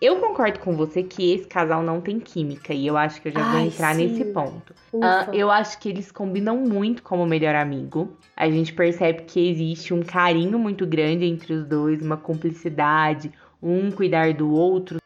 Eu 0.00 0.20
concordo 0.20 0.60
com 0.60 0.76
você 0.76 1.02
que 1.02 1.32
esse 1.32 1.48
casal 1.48 1.82
não 1.82 2.00
tem 2.00 2.20
química, 2.20 2.72
e 2.72 2.86
eu 2.86 2.96
acho 2.96 3.20
que 3.20 3.28
eu 3.28 3.32
já 3.32 3.44
Ai, 3.44 3.52
vou 3.52 3.60
entrar 3.60 3.96
sim. 3.96 4.06
nesse 4.06 4.24
ponto. 4.26 4.72
Uh, 4.92 5.34
eu 5.34 5.50
acho 5.50 5.80
que 5.80 5.88
eles 5.88 6.12
combinam 6.12 6.56
muito 6.56 7.02
como 7.02 7.26
melhor 7.26 7.56
amigo. 7.56 8.16
A 8.36 8.48
gente 8.48 8.72
percebe 8.72 9.22
que 9.22 9.50
existe 9.50 9.92
um 9.92 10.02
carinho 10.02 10.56
muito 10.56 10.86
grande 10.86 11.24
entre 11.24 11.52
os 11.52 11.66
dois, 11.66 12.00
uma 12.00 12.16
cumplicidade, 12.16 13.32
um 13.60 13.90
cuidar 13.90 14.32
do 14.32 14.52
outro 14.52 14.97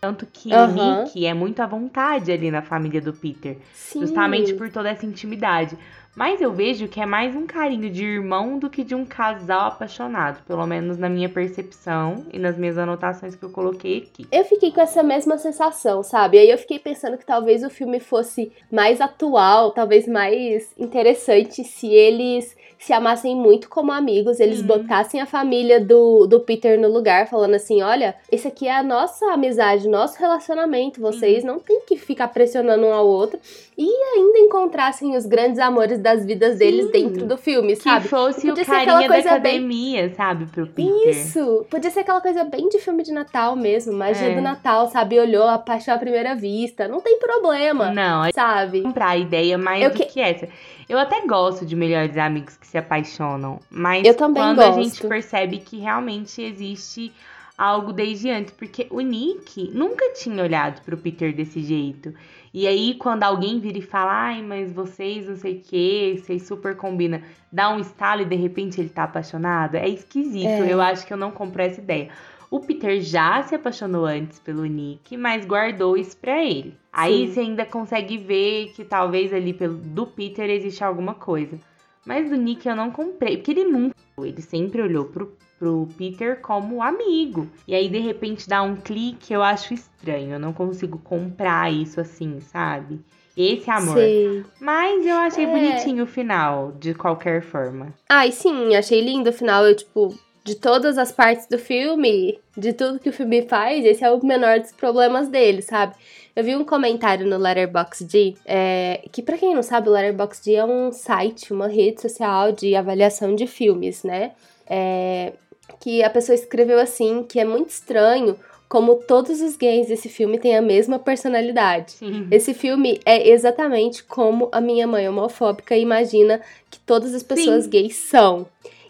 tanto 0.00 0.26
que 0.26 0.52
uhum. 0.52 1.02
Nick 1.04 1.26
é 1.26 1.34
muito 1.34 1.60
à 1.60 1.66
vontade 1.66 2.30
ali 2.30 2.50
na 2.50 2.62
família 2.62 3.00
do 3.00 3.12
Peter. 3.12 3.58
Sim. 3.74 4.00
Justamente 4.00 4.54
por 4.54 4.70
toda 4.70 4.88
essa 4.88 5.04
intimidade. 5.04 5.76
Mas 6.18 6.40
eu 6.40 6.52
vejo 6.52 6.88
que 6.88 7.00
é 7.00 7.06
mais 7.06 7.36
um 7.36 7.46
carinho 7.46 7.88
de 7.88 8.04
irmão 8.04 8.58
do 8.58 8.68
que 8.68 8.82
de 8.82 8.92
um 8.92 9.04
casal 9.04 9.68
apaixonado, 9.68 10.42
pelo 10.44 10.66
menos 10.66 10.98
na 10.98 11.08
minha 11.08 11.28
percepção 11.28 12.26
e 12.32 12.40
nas 12.40 12.58
minhas 12.58 12.76
anotações 12.76 13.36
que 13.36 13.44
eu 13.44 13.50
coloquei 13.50 13.98
aqui. 13.98 14.26
Eu 14.32 14.44
fiquei 14.44 14.72
com 14.72 14.80
essa 14.80 15.00
mesma 15.00 15.38
sensação, 15.38 16.02
sabe? 16.02 16.36
Aí 16.36 16.50
eu 16.50 16.58
fiquei 16.58 16.80
pensando 16.80 17.16
que 17.16 17.24
talvez 17.24 17.62
o 17.62 17.70
filme 17.70 18.00
fosse 18.00 18.50
mais 18.68 19.00
atual, 19.00 19.70
talvez 19.70 20.08
mais 20.08 20.72
interessante 20.76 21.62
se 21.62 21.86
eles 21.86 22.56
se 22.78 22.92
amassem 22.92 23.34
muito 23.34 23.68
como 23.68 23.90
amigos, 23.90 24.38
eles 24.38 24.60
uhum. 24.60 24.66
botassem 24.66 25.20
a 25.20 25.26
família 25.26 25.80
do, 25.80 26.26
do 26.26 26.40
Peter 26.40 26.78
no 26.78 26.88
lugar, 26.88 27.26
falando 27.26 27.54
assim: 27.54 27.82
olha, 27.82 28.14
esse 28.30 28.46
aqui 28.46 28.68
é 28.68 28.76
a 28.76 28.82
nossa 28.82 29.26
amizade, 29.32 29.88
nosso 29.88 30.18
relacionamento, 30.18 31.00
vocês 31.00 31.42
uhum. 31.42 31.52
não 31.52 31.58
tem 31.58 31.80
que 31.80 31.96
ficar 31.96 32.28
pressionando 32.28 32.86
um 32.86 32.92
ao 32.92 33.06
outro, 33.06 33.38
e 33.76 33.88
ainda 34.16 34.38
encontrassem 34.38 35.16
os 35.16 35.26
grandes 35.26 35.58
amores 35.58 35.98
das 35.98 36.24
vidas 36.24 36.52
Sim. 36.52 36.58
deles 36.58 36.90
dentro 36.92 37.26
do 37.26 37.36
filme, 37.36 37.74
sabe? 37.74 38.02
Que 38.02 38.08
fosse 38.08 38.46
Podia 38.46 38.62
o 38.62 38.66
carinha 38.66 39.08
da 39.08 39.18
academia, 39.18 40.02
bem... 40.02 40.14
sabe, 40.14 40.46
pro 40.46 40.66
Peter. 40.68 41.08
Isso! 41.08 41.66
Podia 41.68 41.90
ser 41.90 42.00
aquela 42.00 42.20
coisa 42.20 42.44
bem 42.44 42.68
de 42.68 42.78
filme 42.78 43.02
de 43.02 43.12
Natal 43.12 43.56
mesmo, 43.56 43.92
magia 43.92 44.28
é. 44.28 44.34
do 44.36 44.40
Natal, 44.40 44.86
sabe? 44.88 45.18
Olhou 45.18 45.48
a 45.48 45.58
paixão 45.58 45.94
à 45.94 45.98
primeira 45.98 46.34
vista, 46.34 46.86
não 46.86 47.00
tem 47.00 47.18
problema. 47.18 47.90
Não, 47.90 48.30
sabe? 48.32 48.82
Comprar 48.82 49.10
a 49.10 49.16
ideia 49.16 49.58
mais 49.58 49.82
Eu 49.82 49.90
do 49.90 49.96
que... 49.96 50.04
que 50.06 50.20
essa. 50.20 50.48
Eu 50.88 50.98
até 50.98 51.26
gosto 51.26 51.66
de 51.66 51.76
melhores 51.76 52.16
amigos 52.16 52.56
que 52.56 52.66
se 52.66 52.78
apaixonam, 52.78 53.60
mas 53.70 54.06
quando 54.16 54.56
gosto. 54.56 54.62
a 54.62 54.82
gente 54.82 55.06
percebe 55.06 55.58
que 55.58 55.78
realmente 55.78 56.40
existe 56.40 57.12
algo 57.58 57.92
desde 57.92 58.30
antes, 58.30 58.54
porque 58.54 58.86
o 58.88 59.00
Nick 59.00 59.70
nunca 59.74 60.12
tinha 60.14 60.42
olhado 60.42 60.80
pro 60.82 60.96
Peter 60.96 61.34
desse 61.34 61.60
jeito. 61.60 62.14
E 62.54 62.66
aí, 62.66 62.94
quando 62.94 63.24
alguém 63.24 63.60
vira 63.60 63.78
e 63.78 63.82
fala, 63.82 64.12
ai, 64.12 64.42
mas 64.42 64.72
vocês 64.72 65.28
não 65.28 65.36
sei 65.36 65.56
o 65.56 65.60
que, 65.60 66.22
vocês 66.22 66.46
super 66.46 66.76
combinam, 66.76 67.20
dá 67.52 67.68
um 67.68 67.78
estalo 67.78 68.22
e 68.22 68.24
de 68.24 68.36
repente 68.36 68.80
ele 68.80 68.88
tá 68.88 69.04
apaixonado, 69.04 69.74
é 69.74 69.88
esquisito. 69.88 70.46
É. 70.46 70.72
Eu 70.72 70.80
acho 70.80 71.06
que 71.06 71.12
eu 71.12 71.16
não 71.16 71.30
compro 71.30 71.60
essa 71.60 71.80
ideia. 71.80 72.08
O 72.50 72.60
Peter 72.60 73.00
já 73.00 73.42
se 73.42 73.54
apaixonou 73.54 74.06
antes 74.06 74.38
pelo 74.38 74.64
Nick, 74.64 75.16
mas 75.16 75.44
guardou 75.44 75.96
isso 75.96 76.16
pra 76.16 76.42
ele. 76.42 76.70
Sim. 76.70 76.76
Aí 76.92 77.28
você 77.28 77.40
ainda 77.40 77.66
consegue 77.66 78.16
ver 78.16 78.72
que 78.74 78.84
talvez 78.84 79.32
ali 79.32 79.52
pelo, 79.52 79.76
do 79.76 80.06
Peter 80.06 80.48
existe 80.48 80.82
alguma 80.82 81.14
coisa. 81.14 81.58
Mas 82.06 82.30
do 82.30 82.36
Nick 82.36 82.66
eu 82.66 82.74
não 82.74 82.90
comprei, 82.90 83.36
porque 83.36 83.50
ele 83.50 83.64
nunca. 83.64 83.94
Ele 84.18 84.40
sempre 84.40 84.80
olhou 84.80 85.04
pro, 85.04 85.36
pro 85.58 85.86
Peter 85.98 86.40
como 86.40 86.82
amigo. 86.82 87.46
E 87.66 87.74
aí, 87.74 87.88
de 87.88 87.98
repente, 87.98 88.48
dá 88.48 88.62
um 88.62 88.76
clique, 88.76 89.32
eu 89.32 89.42
acho 89.42 89.74
estranho. 89.74 90.32
Eu 90.32 90.40
não 90.40 90.54
consigo 90.54 90.98
comprar 90.98 91.70
isso 91.70 92.00
assim, 92.00 92.40
sabe? 92.40 92.98
Esse 93.36 93.70
amor. 93.70 93.98
Sim. 93.98 94.44
Mas 94.58 95.06
eu 95.06 95.14
achei 95.16 95.44
é. 95.44 95.46
bonitinho 95.46 96.04
o 96.04 96.06
final, 96.06 96.72
de 96.72 96.94
qualquer 96.94 97.42
forma. 97.42 97.94
Ai, 98.08 98.32
sim, 98.32 98.74
achei 98.74 99.00
lindo 99.00 99.30
o 99.30 99.32
final. 99.32 99.64
Eu, 99.64 99.76
tipo, 99.76 100.18
de 100.48 100.54
todas 100.54 100.96
as 100.96 101.12
partes 101.12 101.46
do 101.46 101.58
filme, 101.58 102.38
de 102.56 102.72
tudo 102.72 102.98
que 102.98 103.10
o 103.10 103.12
filme 103.12 103.42
faz, 103.42 103.84
esse 103.84 104.02
é 104.02 104.10
o 104.10 104.24
menor 104.24 104.58
dos 104.58 104.72
problemas 104.72 105.28
dele, 105.28 105.60
sabe? 105.60 105.94
Eu 106.34 106.42
vi 106.42 106.56
um 106.56 106.64
comentário 106.64 107.26
no 107.26 107.36
Letterboxd, 107.36 108.34
é, 108.46 109.02
que 109.12 109.20
para 109.20 109.36
quem 109.36 109.54
não 109.54 109.62
sabe, 109.62 109.90
o 109.90 109.92
Letterboxd 109.92 110.54
é 110.54 110.64
um 110.64 110.90
site, 110.90 111.52
uma 111.52 111.68
rede 111.68 112.00
social 112.00 112.50
de 112.50 112.74
avaliação 112.74 113.34
de 113.34 113.46
filmes, 113.46 114.02
né? 114.02 114.32
É, 114.66 115.34
que 115.80 116.02
a 116.02 116.08
pessoa 116.08 116.34
escreveu 116.34 116.80
assim, 116.80 117.24
que 117.28 117.38
é 117.38 117.44
muito 117.44 117.68
estranho 117.68 118.34
como 118.70 118.96
todos 118.96 119.42
os 119.42 119.54
gays 119.56 119.88
desse 119.88 120.08
filme 120.08 120.38
têm 120.38 120.56
a 120.56 120.62
mesma 120.62 120.98
personalidade. 120.98 121.96
Esse 122.30 122.54
filme 122.54 123.00
é 123.04 123.30
exatamente 123.30 124.04
como 124.04 124.48
a 124.52 124.60
minha 124.60 124.86
mãe 124.86 125.08
homofóbica 125.08 125.76
imagina 125.76 126.40
que 126.70 126.78
todas 126.80 127.14
as 127.14 127.22
pessoas 127.22 127.64
Sim. 127.64 127.70
gays 127.70 127.96
são. 127.96 128.46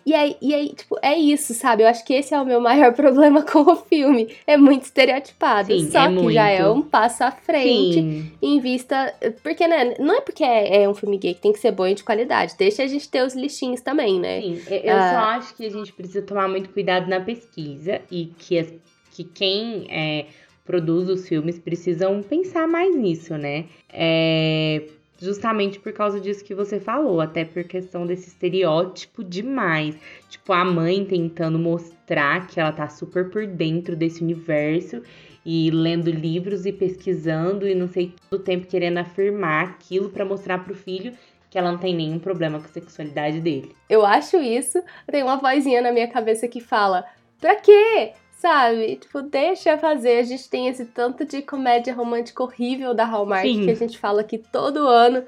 E 0.09 0.15
aí, 0.15 0.37
e 0.41 0.55
aí, 0.55 0.69
tipo, 0.71 0.97
é 1.03 1.19
isso, 1.19 1.53
sabe? 1.53 1.83
Eu 1.83 1.87
acho 1.87 2.03
que 2.03 2.15
esse 2.15 2.33
é 2.33 2.41
o 2.41 2.47
meu 2.47 2.63
maior 2.63 2.95
problema 2.97 3.43
com 3.43 3.59
o 3.59 3.77
filme. 3.77 4.35
É 4.47 4.57
muito 4.57 4.85
estereotipado. 4.85 5.67
Sim, 5.67 5.91
só 5.91 6.05
é 6.05 6.09
que 6.09 6.15
muito. 6.15 6.33
já 6.33 6.49
é 6.49 6.67
um 6.67 6.81
passo 6.81 7.25
à 7.25 7.31
frente 7.31 7.93
Sim. 7.93 8.33
em 8.41 8.59
vista. 8.59 9.15
Porque, 9.43 9.69
né? 9.69 9.97
Não 9.99 10.17
é 10.17 10.23
porque 10.23 10.43
é, 10.43 10.85
é, 10.85 10.89
um 10.89 10.95
filme 10.95 11.19
gay 11.19 11.35
que 11.35 11.43
tem 11.43 11.53
que 11.53 11.59
ser 11.59 11.73
bom 11.73 11.87
e 11.87 11.93
de 11.93 12.03
qualidade. 12.03 12.55
Deixa 12.57 12.85
a 12.85 12.87
gente 12.87 13.07
ter 13.07 13.23
os 13.23 13.35
lixinhos 13.35 13.83
também, 13.83 14.19
né? 14.19 14.41
Sim, 14.41 14.63
eu 14.83 14.97
ah, 14.97 15.11
só 15.11 15.19
acho 15.37 15.55
que 15.55 15.67
a 15.67 15.71
gente 15.71 15.93
precisa 15.93 16.23
tomar 16.23 16.49
muito 16.49 16.71
cuidado 16.71 17.07
na 17.07 17.21
pesquisa 17.21 18.01
e 18.11 18.33
que, 18.39 18.59
as, 18.59 18.73
que 19.11 19.25
quem 19.25 19.89
é, 19.91 20.25
produz 20.65 21.11
os 21.11 21.29
filmes 21.29 21.59
precisam 21.59 22.23
pensar 22.23 22.67
mais 22.67 22.97
nisso, 22.97 23.37
né? 23.37 23.67
É 23.93 24.85
Justamente 25.19 25.81
por 25.81 25.93
causa 25.93 26.21
disso 26.21 26.45
que 26.45 26.55
você 26.55 26.79
falou, 26.79 27.21
até 27.21 27.45
por 27.45 27.65
questão 27.65 28.07
desse 28.07 28.29
estereótipo 28.29 29.25
demais. 29.25 29.97
Tipo, 30.29 30.53
a 30.53 30.65
mãe 30.65 31.05
tentando 31.05 31.59
mostrar 31.59 32.47
que 32.47 32.61
ela 32.61 32.71
tá 32.71 32.89
super 32.89 33.29
por 33.29 33.47
dentro 33.47 33.97
desse 33.97 34.23
universo 34.23 35.03
e 35.45 35.71
lendo 35.71 36.11
livros 36.11 36.67
e 36.67 36.73
pesquisando 36.73 37.67
e 37.67 37.75
não 37.75 37.89
sei 37.89 38.15
todo 38.31 38.43
tempo 38.43 38.67
querendo 38.67 38.99
afirmar 38.99 39.65
aquilo 39.65 40.09
para 40.11 40.25
mostrar 40.25 40.59
pro 40.65 40.75
filho 40.75 41.13
que 41.51 41.59
ela 41.59 41.73
não 41.73 41.79
tem 41.79 41.95
nenhum 41.95 42.19
problema 42.19 42.59
com 42.59 42.67
a 42.67 42.69
sexualidade 42.69 43.41
dele. 43.41 43.75
Eu 43.89 44.05
acho 44.05 44.37
isso. 44.37 44.83
Tem 45.11 45.23
uma 45.23 45.37
vozinha 45.37 45.81
na 45.81 45.91
minha 45.91 46.07
cabeça 46.07 46.47
que 46.47 46.61
fala: 46.61 47.05
"Pra 47.41 47.57
quê? 47.57 48.13
Sabe? 48.39 48.97
Tipo, 48.97 49.21
deixa 49.21 49.77
fazer. 49.77 50.21
A 50.21 50.23
gente 50.23 50.49
tem 50.49 50.69
esse 50.69 50.85
tanto 50.85 51.25
de 51.25 51.43
comédia 51.43 51.93
romântica 51.93 52.43
horrível 52.43 52.95
da 52.95 53.05
Hallmark 53.05 53.45
Sim. 53.45 53.65
que 53.65 53.71
a 53.71 53.75
gente 53.75 53.99
fala 53.99 54.21
aqui 54.21 54.39
todo 54.39 54.87
ano. 54.87 55.25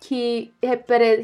Que, 0.00 0.52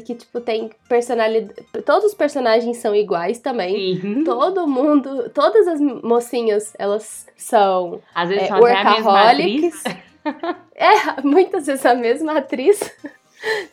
que, 0.05 0.15
tipo, 0.15 0.39
tem 0.39 0.69
personalidade. 0.87 1.53
Todos 1.85 2.05
os 2.05 2.13
personagens 2.13 2.77
são 2.77 2.95
iguais 2.95 3.39
também. 3.39 3.99
Sim. 3.99 4.23
Todo 4.23 4.67
mundo. 4.67 5.29
Todas 5.29 5.67
as 5.67 5.79
mocinhas, 5.79 6.73
elas 6.77 7.25
são. 7.35 8.01
Às 8.13 8.29
vezes 8.29 8.43
é, 8.43 8.47
são 8.47 8.57
até 8.57 8.75
a 8.75 8.91
mesma 8.91 9.29
atriz. 9.29 9.83
é, 10.75 11.21
muitas 11.23 11.65
vezes 11.67 11.85
a 11.85 11.95
mesma 11.95 12.37
atriz. 12.37 12.79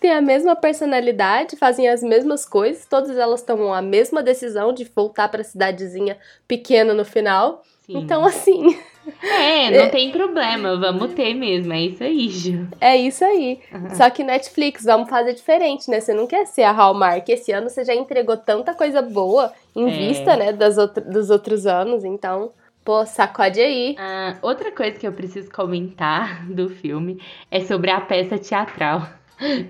Têm 0.01 0.13
a 0.13 0.21
mesma 0.21 0.55
personalidade, 0.55 1.57
fazem 1.57 1.89
as 1.89 2.03
mesmas 2.03 2.45
coisas, 2.45 2.87
todas 2.87 3.17
elas 3.17 3.43
tomam 3.43 3.73
a 3.73 3.83
mesma 3.83 4.23
decisão 4.23 4.73
de 4.73 4.85
voltar 4.85 5.29
para 5.29 5.41
a 5.41 5.45
cidadezinha 5.45 6.17
pequena 6.47 6.95
no 6.95 7.05
final. 7.05 7.63
Sim. 7.87 7.99
Então, 7.99 8.25
assim. 8.25 8.77
É, 9.23 9.71
não 9.71 9.85
é... 9.87 9.89
tem 9.89 10.11
problema, 10.11 10.77
vamos 10.77 11.15
ter 11.15 11.35
mesmo, 11.35 11.73
é 11.73 11.81
isso 11.83 12.03
aí, 12.03 12.29
Ju. 12.29 12.69
É 12.81 12.97
isso 12.97 13.25
aí. 13.25 13.61
Uhum. 13.73 13.95
Só 13.95 14.11
que 14.11 14.25
Netflix, 14.25 14.85
vamos 14.85 15.09
fazer 15.09 15.35
diferente, 15.35 15.89
né? 15.89 16.01
Você 16.01 16.13
não 16.13 16.27
quer 16.27 16.47
ser 16.47 16.65
a 16.65 16.73
Hallmark. 16.73 17.29
Esse 17.29 17.53
ano 17.53 17.71
você 17.71 17.85
já 17.85 17.95
entregou 17.95 18.37
tanta 18.37 18.75
coisa 18.75 19.01
boa 19.01 19.53
em 19.75 19.89
é. 19.89 19.91
vista, 19.91 20.37
né, 20.37 20.53
das 20.53 20.77
outro, 20.79 21.05
dos 21.05 21.31
outros 21.31 21.67
anos, 21.67 22.03
então. 22.03 22.51
Pô, 22.85 23.05
sacode 23.05 23.61
aí. 23.61 23.97
Ah, 23.99 24.37
outra 24.43 24.71
coisa 24.71 24.97
que 24.97 25.07
eu 25.07 25.13
preciso 25.13 25.51
comentar 25.51 26.47
do 26.51 26.69
filme 26.69 27.21
é 27.51 27.61
sobre 27.61 27.91
a 27.91 28.01
peça 28.01 28.39
teatral. 28.39 29.09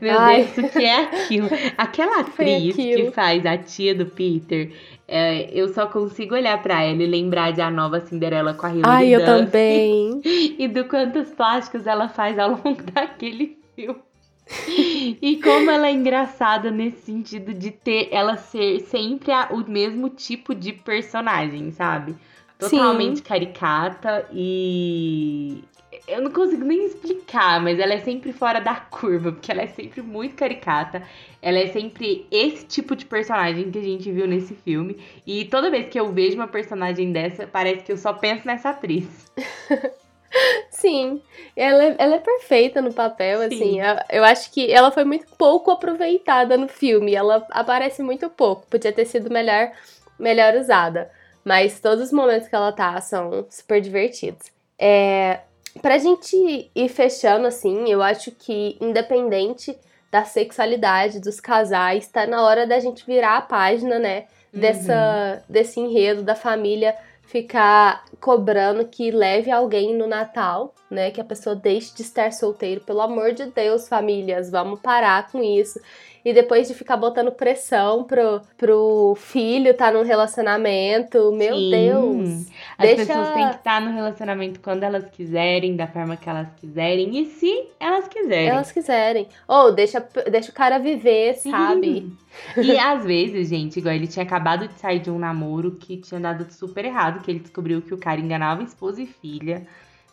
Meu 0.00 0.18
Ai. 0.18 0.44
Deus, 0.44 0.58
o 0.58 0.72
que 0.72 0.84
é 0.84 1.02
aquilo? 1.02 1.48
Aquela 1.76 2.20
atriz 2.20 2.76
que 2.76 3.10
faz 3.10 3.44
a 3.44 3.58
tia 3.58 3.94
do 3.94 4.06
Peter, 4.06 4.72
é, 5.08 5.50
eu 5.52 5.68
só 5.68 5.86
consigo 5.86 6.34
olhar 6.34 6.62
para 6.62 6.82
ela 6.82 7.02
e 7.02 7.06
lembrar 7.06 7.52
de 7.52 7.60
a 7.60 7.70
nova 7.70 8.00
Cinderela 8.00 8.54
com 8.54 8.66
a 8.66 8.70
Hilary 8.70 8.86
Ai, 8.86 9.14
eu 9.14 9.24
também. 9.24 10.20
E 10.58 10.68
do 10.68 10.84
quantos 10.84 11.30
plásticos 11.30 11.86
ela 11.86 12.08
faz 12.08 12.38
ao 12.38 12.50
longo 12.50 12.82
daquele 12.92 13.58
filme. 13.74 14.00
e 15.20 15.40
como 15.42 15.70
ela 15.70 15.88
é 15.88 15.92
engraçada 15.92 16.70
nesse 16.70 17.02
sentido 17.02 17.52
de 17.52 17.72
ter 17.72 18.08
ela 18.12 18.36
ser 18.36 18.80
sempre 18.80 19.32
a, 19.32 19.48
o 19.50 19.68
mesmo 19.68 20.08
tipo 20.08 20.54
de 20.54 20.72
personagem, 20.72 21.72
sabe? 21.72 22.14
Totalmente 22.58 23.18
Sim. 23.18 23.24
caricata 23.24 24.26
e 24.32 25.62
eu 26.06 26.22
não 26.22 26.30
consigo 26.30 26.64
nem 26.64 26.86
explicar, 26.86 27.60
mas 27.60 27.78
ela 27.78 27.94
é 27.94 27.98
sempre 27.98 28.32
fora 28.32 28.60
da 28.60 28.76
curva, 28.76 29.32
porque 29.32 29.50
ela 29.50 29.62
é 29.62 29.66
sempre 29.66 30.00
muito 30.00 30.36
caricata. 30.36 31.02
Ela 31.42 31.58
é 31.58 31.66
sempre 31.68 32.26
esse 32.30 32.64
tipo 32.64 32.94
de 32.94 33.04
personagem 33.04 33.70
que 33.70 33.78
a 33.78 33.82
gente 33.82 34.10
viu 34.12 34.26
nesse 34.26 34.54
filme. 34.54 34.98
E 35.26 35.44
toda 35.46 35.70
vez 35.70 35.88
que 35.88 35.98
eu 35.98 36.12
vejo 36.12 36.36
uma 36.36 36.46
personagem 36.46 37.12
dessa, 37.12 37.46
parece 37.46 37.82
que 37.82 37.92
eu 37.92 37.96
só 37.96 38.12
penso 38.12 38.46
nessa 38.46 38.70
atriz. 38.70 39.32
Sim, 40.70 41.22
ela 41.56 41.84
é, 41.84 41.96
ela 41.98 42.16
é 42.16 42.20
perfeita 42.20 42.80
no 42.80 42.92
papel, 42.92 43.38
Sim. 43.40 43.44
assim. 43.46 43.80
Eu, 43.80 43.96
eu 44.18 44.24
acho 44.24 44.52
que 44.52 44.70
ela 44.70 44.92
foi 44.92 45.04
muito 45.04 45.26
pouco 45.36 45.70
aproveitada 45.70 46.56
no 46.56 46.68
filme. 46.68 47.14
Ela 47.14 47.44
aparece 47.50 48.02
muito 48.02 48.30
pouco. 48.30 48.66
Podia 48.68 48.92
ter 48.92 49.06
sido 49.06 49.30
melhor, 49.30 49.72
melhor 50.18 50.54
usada. 50.54 51.10
Mas 51.44 51.80
todos 51.80 52.06
os 52.06 52.12
momentos 52.12 52.48
que 52.48 52.54
ela 52.54 52.72
tá 52.72 53.00
são 53.00 53.46
super 53.50 53.80
divertidos. 53.80 54.52
É, 54.78 55.40
Pra 55.82 55.98
gente 55.98 56.70
ir 56.74 56.88
fechando, 56.88 57.46
assim, 57.46 57.90
eu 57.90 58.02
acho 58.02 58.30
que, 58.32 58.76
independente 58.80 59.76
da 60.10 60.24
sexualidade 60.24 61.20
dos 61.20 61.40
casais, 61.40 62.08
tá 62.08 62.26
na 62.26 62.42
hora 62.42 62.66
da 62.66 62.78
gente 62.78 63.04
virar 63.04 63.36
a 63.36 63.42
página, 63.42 63.98
né? 63.98 64.26
Dessa, 64.52 65.36
uhum. 65.36 65.42
Desse 65.48 65.80
enredo 65.80 66.22
da 66.22 66.34
família 66.34 66.96
ficar 67.26 68.04
cobrando 68.20 68.86
que 68.86 69.10
leve 69.10 69.50
alguém 69.50 69.94
no 69.94 70.06
Natal, 70.06 70.74
né? 70.90 71.10
Que 71.10 71.20
a 71.20 71.24
pessoa 71.24 71.54
deixe 71.54 71.94
de 71.94 72.02
estar 72.02 72.32
solteiro. 72.32 72.80
Pelo 72.80 73.00
amor 73.00 73.32
de 73.32 73.46
Deus, 73.46 73.88
famílias, 73.88 74.50
vamos 74.50 74.80
parar 74.80 75.30
com 75.30 75.42
isso 75.42 75.80
e 76.26 76.32
depois 76.32 76.66
de 76.66 76.74
ficar 76.74 76.96
botando 76.96 77.30
pressão 77.30 78.02
pro, 78.02 78.42
pro 78.58 79.14
filho 79.16 79.70
estar 79.70 79.92
tá 79.92 79.92
num 79.92 80.02
relacionamento, 80.02 81.30
meu 81.30 81.54
Sim. 81.54 81.70
Deus. 81.70 82.46
As 82.76 82.88
deixa... 82.88 83.06
pessoas 83.06 83.28
têm 83.28 83.48
que 83.48 83.54
estar 83.54 83.62
tá 83.62 83.80
no 83.80 83.94
relacionamento 83.94 84.58
quando 84.58 84.82
elas 84.82 85.08
quiserem, 85.08 85.76
da 85.76 85.86
forma 85.86 86.16
que 86.16 86.28
elas 86.28 86.48
quiserem, 86.56 87.16
e 87.16 87.26
se 87.26 87.68
elas 87.78 88.08
quiserem. 88.08 88.48
Elas 88.48 88.72
quiserem. 88.72 89.28
Ou 89.46 89.70
deixa, 89.70 90.04
deixa 90.28 90.50
o 90.50 90.52
cara 90.54 90.80
viver, 90.80 91.34
Sim. 91.34 91.52
sabe? 91.52 92.12
E 92.56 92.76
às 92.76 93.04
vezes, 93.04 93.48
gente, 93.48 93.78
igual 93.78 93.94
ele 93.94 94.08
tinha 94.08 94.24
acabado 94.24 94.66
de 94.66 94.74
sair 94.80 94.98
de 94.98 95.12
um 95.12 95.20
namoro 95.20 95.76
que 95.76 95.96
tinha 95.98 96.18
dado 96.18 96.44
super 96.52 96.84
errado, 96.84 97.22
que 97.22 97.30
ele 97.30 97.38
descobriu 97.38 97.80
que 97.80 97.94
o 97.94 97.98
cara 97.98 98.20
enganava 98.20 98.64
esposa 98.64 99.00
e 99.00 99.06
filha, 99.06 99.64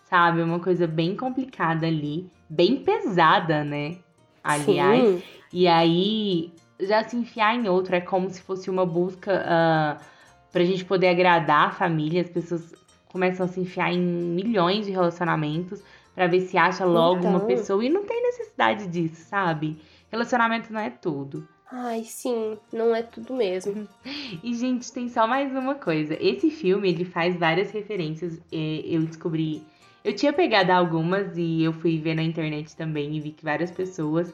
sabe? 0.08 0.44
Uma 0.44 0.60
coisa 0.60 0.86
bem 0.86 1.16
complicada 1.16 1.88
ali, 1.88 2.30
bem 2.48 2.76
pesada, 2.76 3.64
né? 3.64 3.98
Aliás. 4.44 5.02
Sim. 5.02 5.24
E 5.54 5.68
aí, 5.68 6.52
já 6.80 7.08
se 7.08 7.16
enfiar 7.16 7.56
em 7.56 7.70
outro 7.70 7.96
é 7.96 8.02
como 8.02 8.28
se 8.28 8.42
fosse 8.42 8.72
uma 8.72 8.88
busca 8.88 9.46
uh, 9.46 10.04
pra 10.52 10.64
gente 10.64 10.84
poder 10.84 11.10
agradar 11.10 11.68
a 11.68 11.72
família. 11.72 12.22
As 12.22 12.30
pessoas 12.30 12.74
começam 13.12 13.46
a 13.46 13.50
se 13.50 13.60
enfiar 13.60 13.94
em 13.94 14.00
milhões 14.02 14.88
de 14.88 14.92
relacionamentos 14.92 15.84
para 16.16 16.26
ver 16.26 16.42
se 16.42 16.58
acha 16.58 16.84
logo 16.86 17.20
então... 17.20 17.30
uma 17.30 17.42
pessoa. 17.42 17.86
E 17.86 17.90
não 17.90 18.04
tem 18.04 18.20
necessidade 18.24 18.88
disso, 18.88 19.30
sabe? 19.30 19.78
Relacionamento 20.12 20.74
não 20.74 20.80
é 20.80 20.90
tudo. 20.90 21.48
Ai, 21.72 22.04
sim, 22.04 22.58
não 22.72 22.96
é 22.96 23.04
tudo 23.04 23.36
mesmo. 23.36 23.88
E, 24.44 24.56
gente, 24.56 24.92
tem 24.92 25.08
só 25.08 25.28
mais 25.28 25.52
uma 25.56 25.76
coisa. 25.76 26.18
Esse 26.20 26.50
filme, 26.50 26.90
ele 26.90 27.06
faz 27.06 27.38
várias 27.38 27.72
referências. 27.72 28.42
É, 28.52 28.82
eu 28.86 29.04
descobri. 29.04 29.64
Eu 30.04 30.16
tinha 30.16 30.34
pegado 30.34 30.72
algumas 30.72 31.38
e 31.38 31.64
eu 31.64 31.72
fui 31.72 32.00
ver 32.00 32.16
na 32.16 32.24
internet 32.24 32.76
também 32.76 33.16
e 33.16 33.22
vi 33.22 33.32
que 33.32 33.44
várias 33.44 33.72
pessoas 33.72 34.34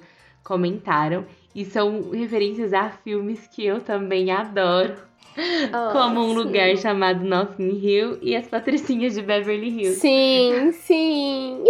comentaram. 0.49 1.25
E 1.53 1.63
são 1.63 2.09
referências 2.09 2.73
a 2.73 2.89
filmes 2.89 3.47
que 3.47 3.63
eu 3.63 3.79
também 3.79 4.31
adoro. 4.31 4.95
Oh, 5.37 5.93
como 5.93 6.21
um 6.21 6.29
sim. 6.29 6.35
lugar 6.35 6.75
chamado 6.77 7.23
Notting 7.23 7.79
Hill 7.81 8.17
e 8.21 8.35
as 8.35 8.47
Patricinhas 8.47 9.13
de 9.13 9.21
Beverly 9.21 9.69
Hills. 9.69 9.99
Sim, 9.99 10.71
sim. 10.73 11.63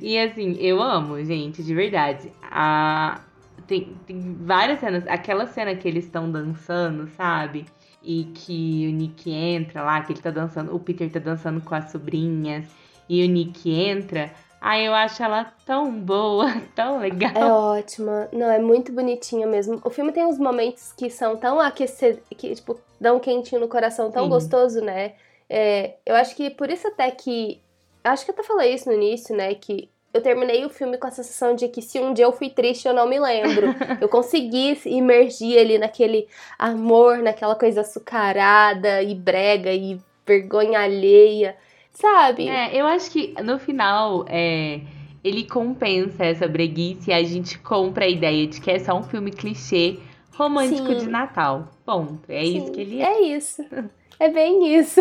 e 0.00 0.18
assim, 0.18 0.56
eu 0.60 0.80
amo, 0.80 1.22
gente, 1.24 1.62
de 1.62 1.74
verdade. 1.74 2.30
A, 2.42 3.20
tem, 3.66 3.96
tem 4.06 4.36
várias 4.40 4.78
cenas. 4.80 5.06
Aquela 5.08 5.46
cena 5.46 5.74
que 5.74 5.86
eles 5.86 6.04
estão 6.04 6.30
dançando, 6.30 7.08
sabe? 7.16 7.66
E 8.02 8.24
que 8.32 8.88
o 8.88 8.92
Nick 8.92 9.30
entra 9.30 9.82
lá, 9.82 10.00
que 10.02 10.12
ele 10.12 10.20
tá 10.20 10.30
dançando. 10.30 10.74
O 10.74 10.78
Peter 10.78 11.10
tá 11.10 11.18
dançando 11.18 11.60
com 11.60 11.74
as 11.74 11.90
sobrinhas. 11.90 12.64
E 13.08 13.24
o 13.24 13.28
Nick 13.28 13.70
entra. 13.70 14.32
Ai, 14.68 14.88
eu 14.88 14.92
acho 14.92 15.22
ela 15.22 15.44
tão 15.64 15.92
boa, 15.92 16.46
tão 16.74 16.98
legal. 16.98 17.30
É 17.36 17.44
ótima. 17.44 18.28
Não, 18.32 18.50
é 18.50 18.58
muito 18.58 18.90
bonitinha 18.90 19.46
mesmo. 19.46 19.80
O 19.84 19.90
filme 19.90 20.10
tem 20.10 20.26
uns 20.26 20.40
momentos 20.40 20.92
que 20.92 21.08
são 21.08 21.36
tão 21.36 21.60
aquecidos, 21.60 22.20
que, 22.36 22.52
tipo, 22.52 22.76
dão 23.00 23.18
um 23.18 23.20
quentinho 23.20 23.60
no 23.60 23.68
coração, 23.68 24.10
tão 24.10 24.24
Sim. 24.24 24.28
gostoso, 24.28 24.80
né? 24.80 25.12
É, 25.48 25.94
eu 26.04 26.16
acho 26.16 26.34
que 26.34 26.50
por 26.50 26.68
isso 26.68 26.88
até 26.88 27.08
que. 27.12 27.62
Acho 28.02 28.24
que 28.24 28.32
eu 28.32 28.34
até 28.34 28.42
falei 28.42 28.74
isso 28.74 28.88
no 28.88 28.94
início, 28.96 29.36
né? 29.36 29.54
Que 29.54 29.88
eu 30.12 30.20
terminei 30.20 30.64
o 30.64 30.68
filme 30.68 30.98
com 30.98 31.06
a 31.06 31.12
sensação 31.12 31.54
de 31.54 31.68
que 31.68 31.80
se 31.80 32.00
um 32.00 32.12
dia 32.12 32.24
eu 32.24 32.32
fui 32.32 32.50
triste, 32.50 32.88
eu 32.88 32.94
não 32.94 33.08
me 33.08 33.20
lembro. 33.20 33.68
eu 34.02 34.08
consegui 34.08 34.76
imergir 34.84 35.60
ali 35.60 35.78
naquele 35.78 36.26
amor, 36.58 37.18
naquela 37.18 37.54
coisa 37.54 37.82
açucarada 37.82 39.00
e 39.00 39.14
brega 39.14 39.72
e 39.72 39.96
vergonha 40.26 40.80
alheia, 40.80 41.56
sabe? 41.96 42.48
É, 42.48 42.78
eu 42.78 42.86
acho 42.86 43.10
que 43.10 43.34
no 43.42 43.58
final 43.58 44.24
é, 44.28 44.80
ele 45.24 45.44
compensa 45.44 46.24
essa 46.24 46.46
breguice 46.46 47.10
e 47.10 47.12
a 47.12 47.22
gente 47.22 47.58
compra 47.58 48.04
a 48.04 48.08
ideia 48.08 48.46
de 48.46 48.60
que 48.60 48.70
é 48.70 48.78
só 48.78 48.96
um 48.98 49.02
filme 49.02 49.30
clichê 49.30 49.98
romântico 50.34 50.88
Sim. 50.88 50.98
de 50.98 51.08
Natal. 51.08 51.68
Ponto. 51.84 52.30
É 52.30 52.44
Sim, 52.44 52.58
isso 52.58 52.72
que 52.72 52.80
ele 52.80 53.00
é. 53.00 53.04
É 53.04 53.20
isso. 53.36 53.64
É 54.18 54.30
bem 54.30 54.74
isso. 54.74 55.00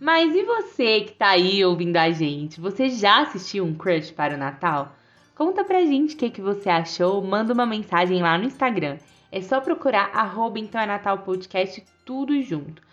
Mas 0.00 0.34
e 0.34 0.42
você 0.42 1.02
que 1.02 1.12
tá 1.12 1.28
aí 1.28 1.64
ouvindo 1.64 1.96
a 1.96 2.10
gente? 2.10 2.60
Você 2.60 2.88
já 2.88 3.22
assistiu 3.22 3.64
um 3.64 3.74
Crush 3.74 4.10
para 4.10 4.34
o 4.34 4.38
Natal? 4.38 4.94
Conta 5.34 5.64
pra 5.64 5.84
gente 5.84 6.14
o 6.14 6.18
que, 6.18 6.30
que 6.30 6.40
você 6.40 6.70
achou, 6.70 7.22
manda 7.22 7.52
uma 7.52 7.66
mensagem 7.66 8.22
lá 8.22 8.38
no 8.38 8.44
Instagram. 8.44 8.96
É 9.30 9.42
só 9.42 9.60
procurar 9.60 10.10
arroba 10.14 10.58
então 10.58 10.80
é 10.80 10.86
Natal 10.86 11.18
Podcast 11.18 11.84
tudo 12.04 12.40
junto. 12.42 12.85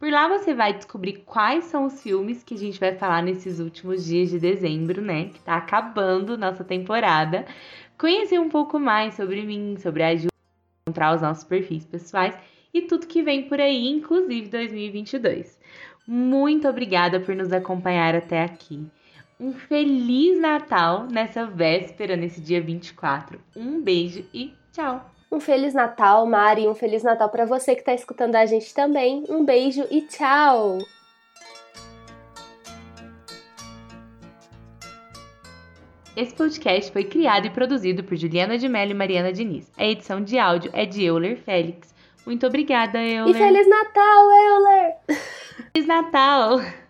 Por 0.00 0.10
lá 0.10 0.28
você 0.28 0.54
vai 0.54 0.72
descobrir 0.72 1.24
quais 1.26 1.64
são 1.64 1.84
os 1.84 2.02
filmes 2.02 2.42
que 2.42 2.54
a 2.54 2.56
gente 2.56 2.80
vai 2.80 2.94
falar 2.96 3.22
nesses 3.22 3.60
últimos 3.60 4.06
dias 4.06 4.30
de 4.30 4.38
dezembro, 4.38 5.02
né? 5.02 5.26
Que 5.26 5.38
tá 5.40 5.56
acabando 5.58 6.38
nossa 6.38 6.64
temporada. 6.64 7.44
Conhecer 7.98 8.40
um 8.40 8.48
pouco 8.48 8.80
mais 8.80 9.12
sobre 9.12 9.42
mim, 9.42 9.76
sobre 9.76 10.02
a 10.02 10.16
Ju, 10.16 10.28
encontrar 10.88 11.14
os 11.14 11.20
nossos 11.20 11.44
perfis 11.44 11.84
pessoais 11.84 12.34
e 12.72 12.80
tudo 12.80 13.06
que 13.06 13.22
vem 13.22 13.46
por 13.46 13.60
aí, 13.60 13.88
inclusive 13.88 14.48
2022. 14.48 15.60
Muito 16.08 16.66
obrigada 16.66 17.20
por 17.20 17.36
nos 17.36 17.52
acompanhar 17.52 18.14
até 18.14 18.42
aqui. 18.42 18.82
Um 19.38 19.52
feliz 19.52 20.40
Natal 20.40 21.08
nessa 21.12 21.44
véspera, 21.44 22.16
nesse 22.16 22.40
dia 22.40 22.62
24. 22.62 23.38
Um 23.54 23.82
beijo 23.82 24.24
e 24.32 24.54
tchau. 24.72 25.10
Um 25.30 25.38
feliz 25.38 25.72
Natal, 25.72 26.26
Mari, 26.26 26.66
um 26.66 26.74
feliz 26.74 27.04
Natal 27.04 27.28
para 27.28 27.44
você 27.44 27.74
que 27.74 27.82
está 27.82 27.94
escutando 27.94 28.34
a 28.34 28.44
gente 28.46 28.74
também. 28.74 29.24
Um 29.28 29.44
beijo 29.44 29.86
e 29.88 30.02
tchau. 30.02 30.78
Esse 36.16 36.34
podcast 36.34 36.90
foi 36.90 37.04
criado 37.04 37.46
e 37.46 37.50
produzido 37.50 38.02
por 38.02 38.16
Juliana 38.16 38.58
de 38.58 38.68
Mello 38.68 38.90
e 38.90 38.94
Mariana 38.94 39.32
Diniz. 39.32 39.70
A 39.78 39.84
edição 39.84 40.20
de 40.20 40.36
áudio 40.36 40.72
é 40.74 40.84
de 40.84 41.04
Euler 41.04 41.36
Félix. 41.36 41.94
Muito 42.26 42.44
obrigada, 42.44 42.98
Euler. 42.98 43.34
E 43.34 43.38
Feliz 43.38 43.68
Natal, 43.68 44.30
Euler! 44.32 44.96
Feliz 45.72 45.86
Natal! 45.86 46.60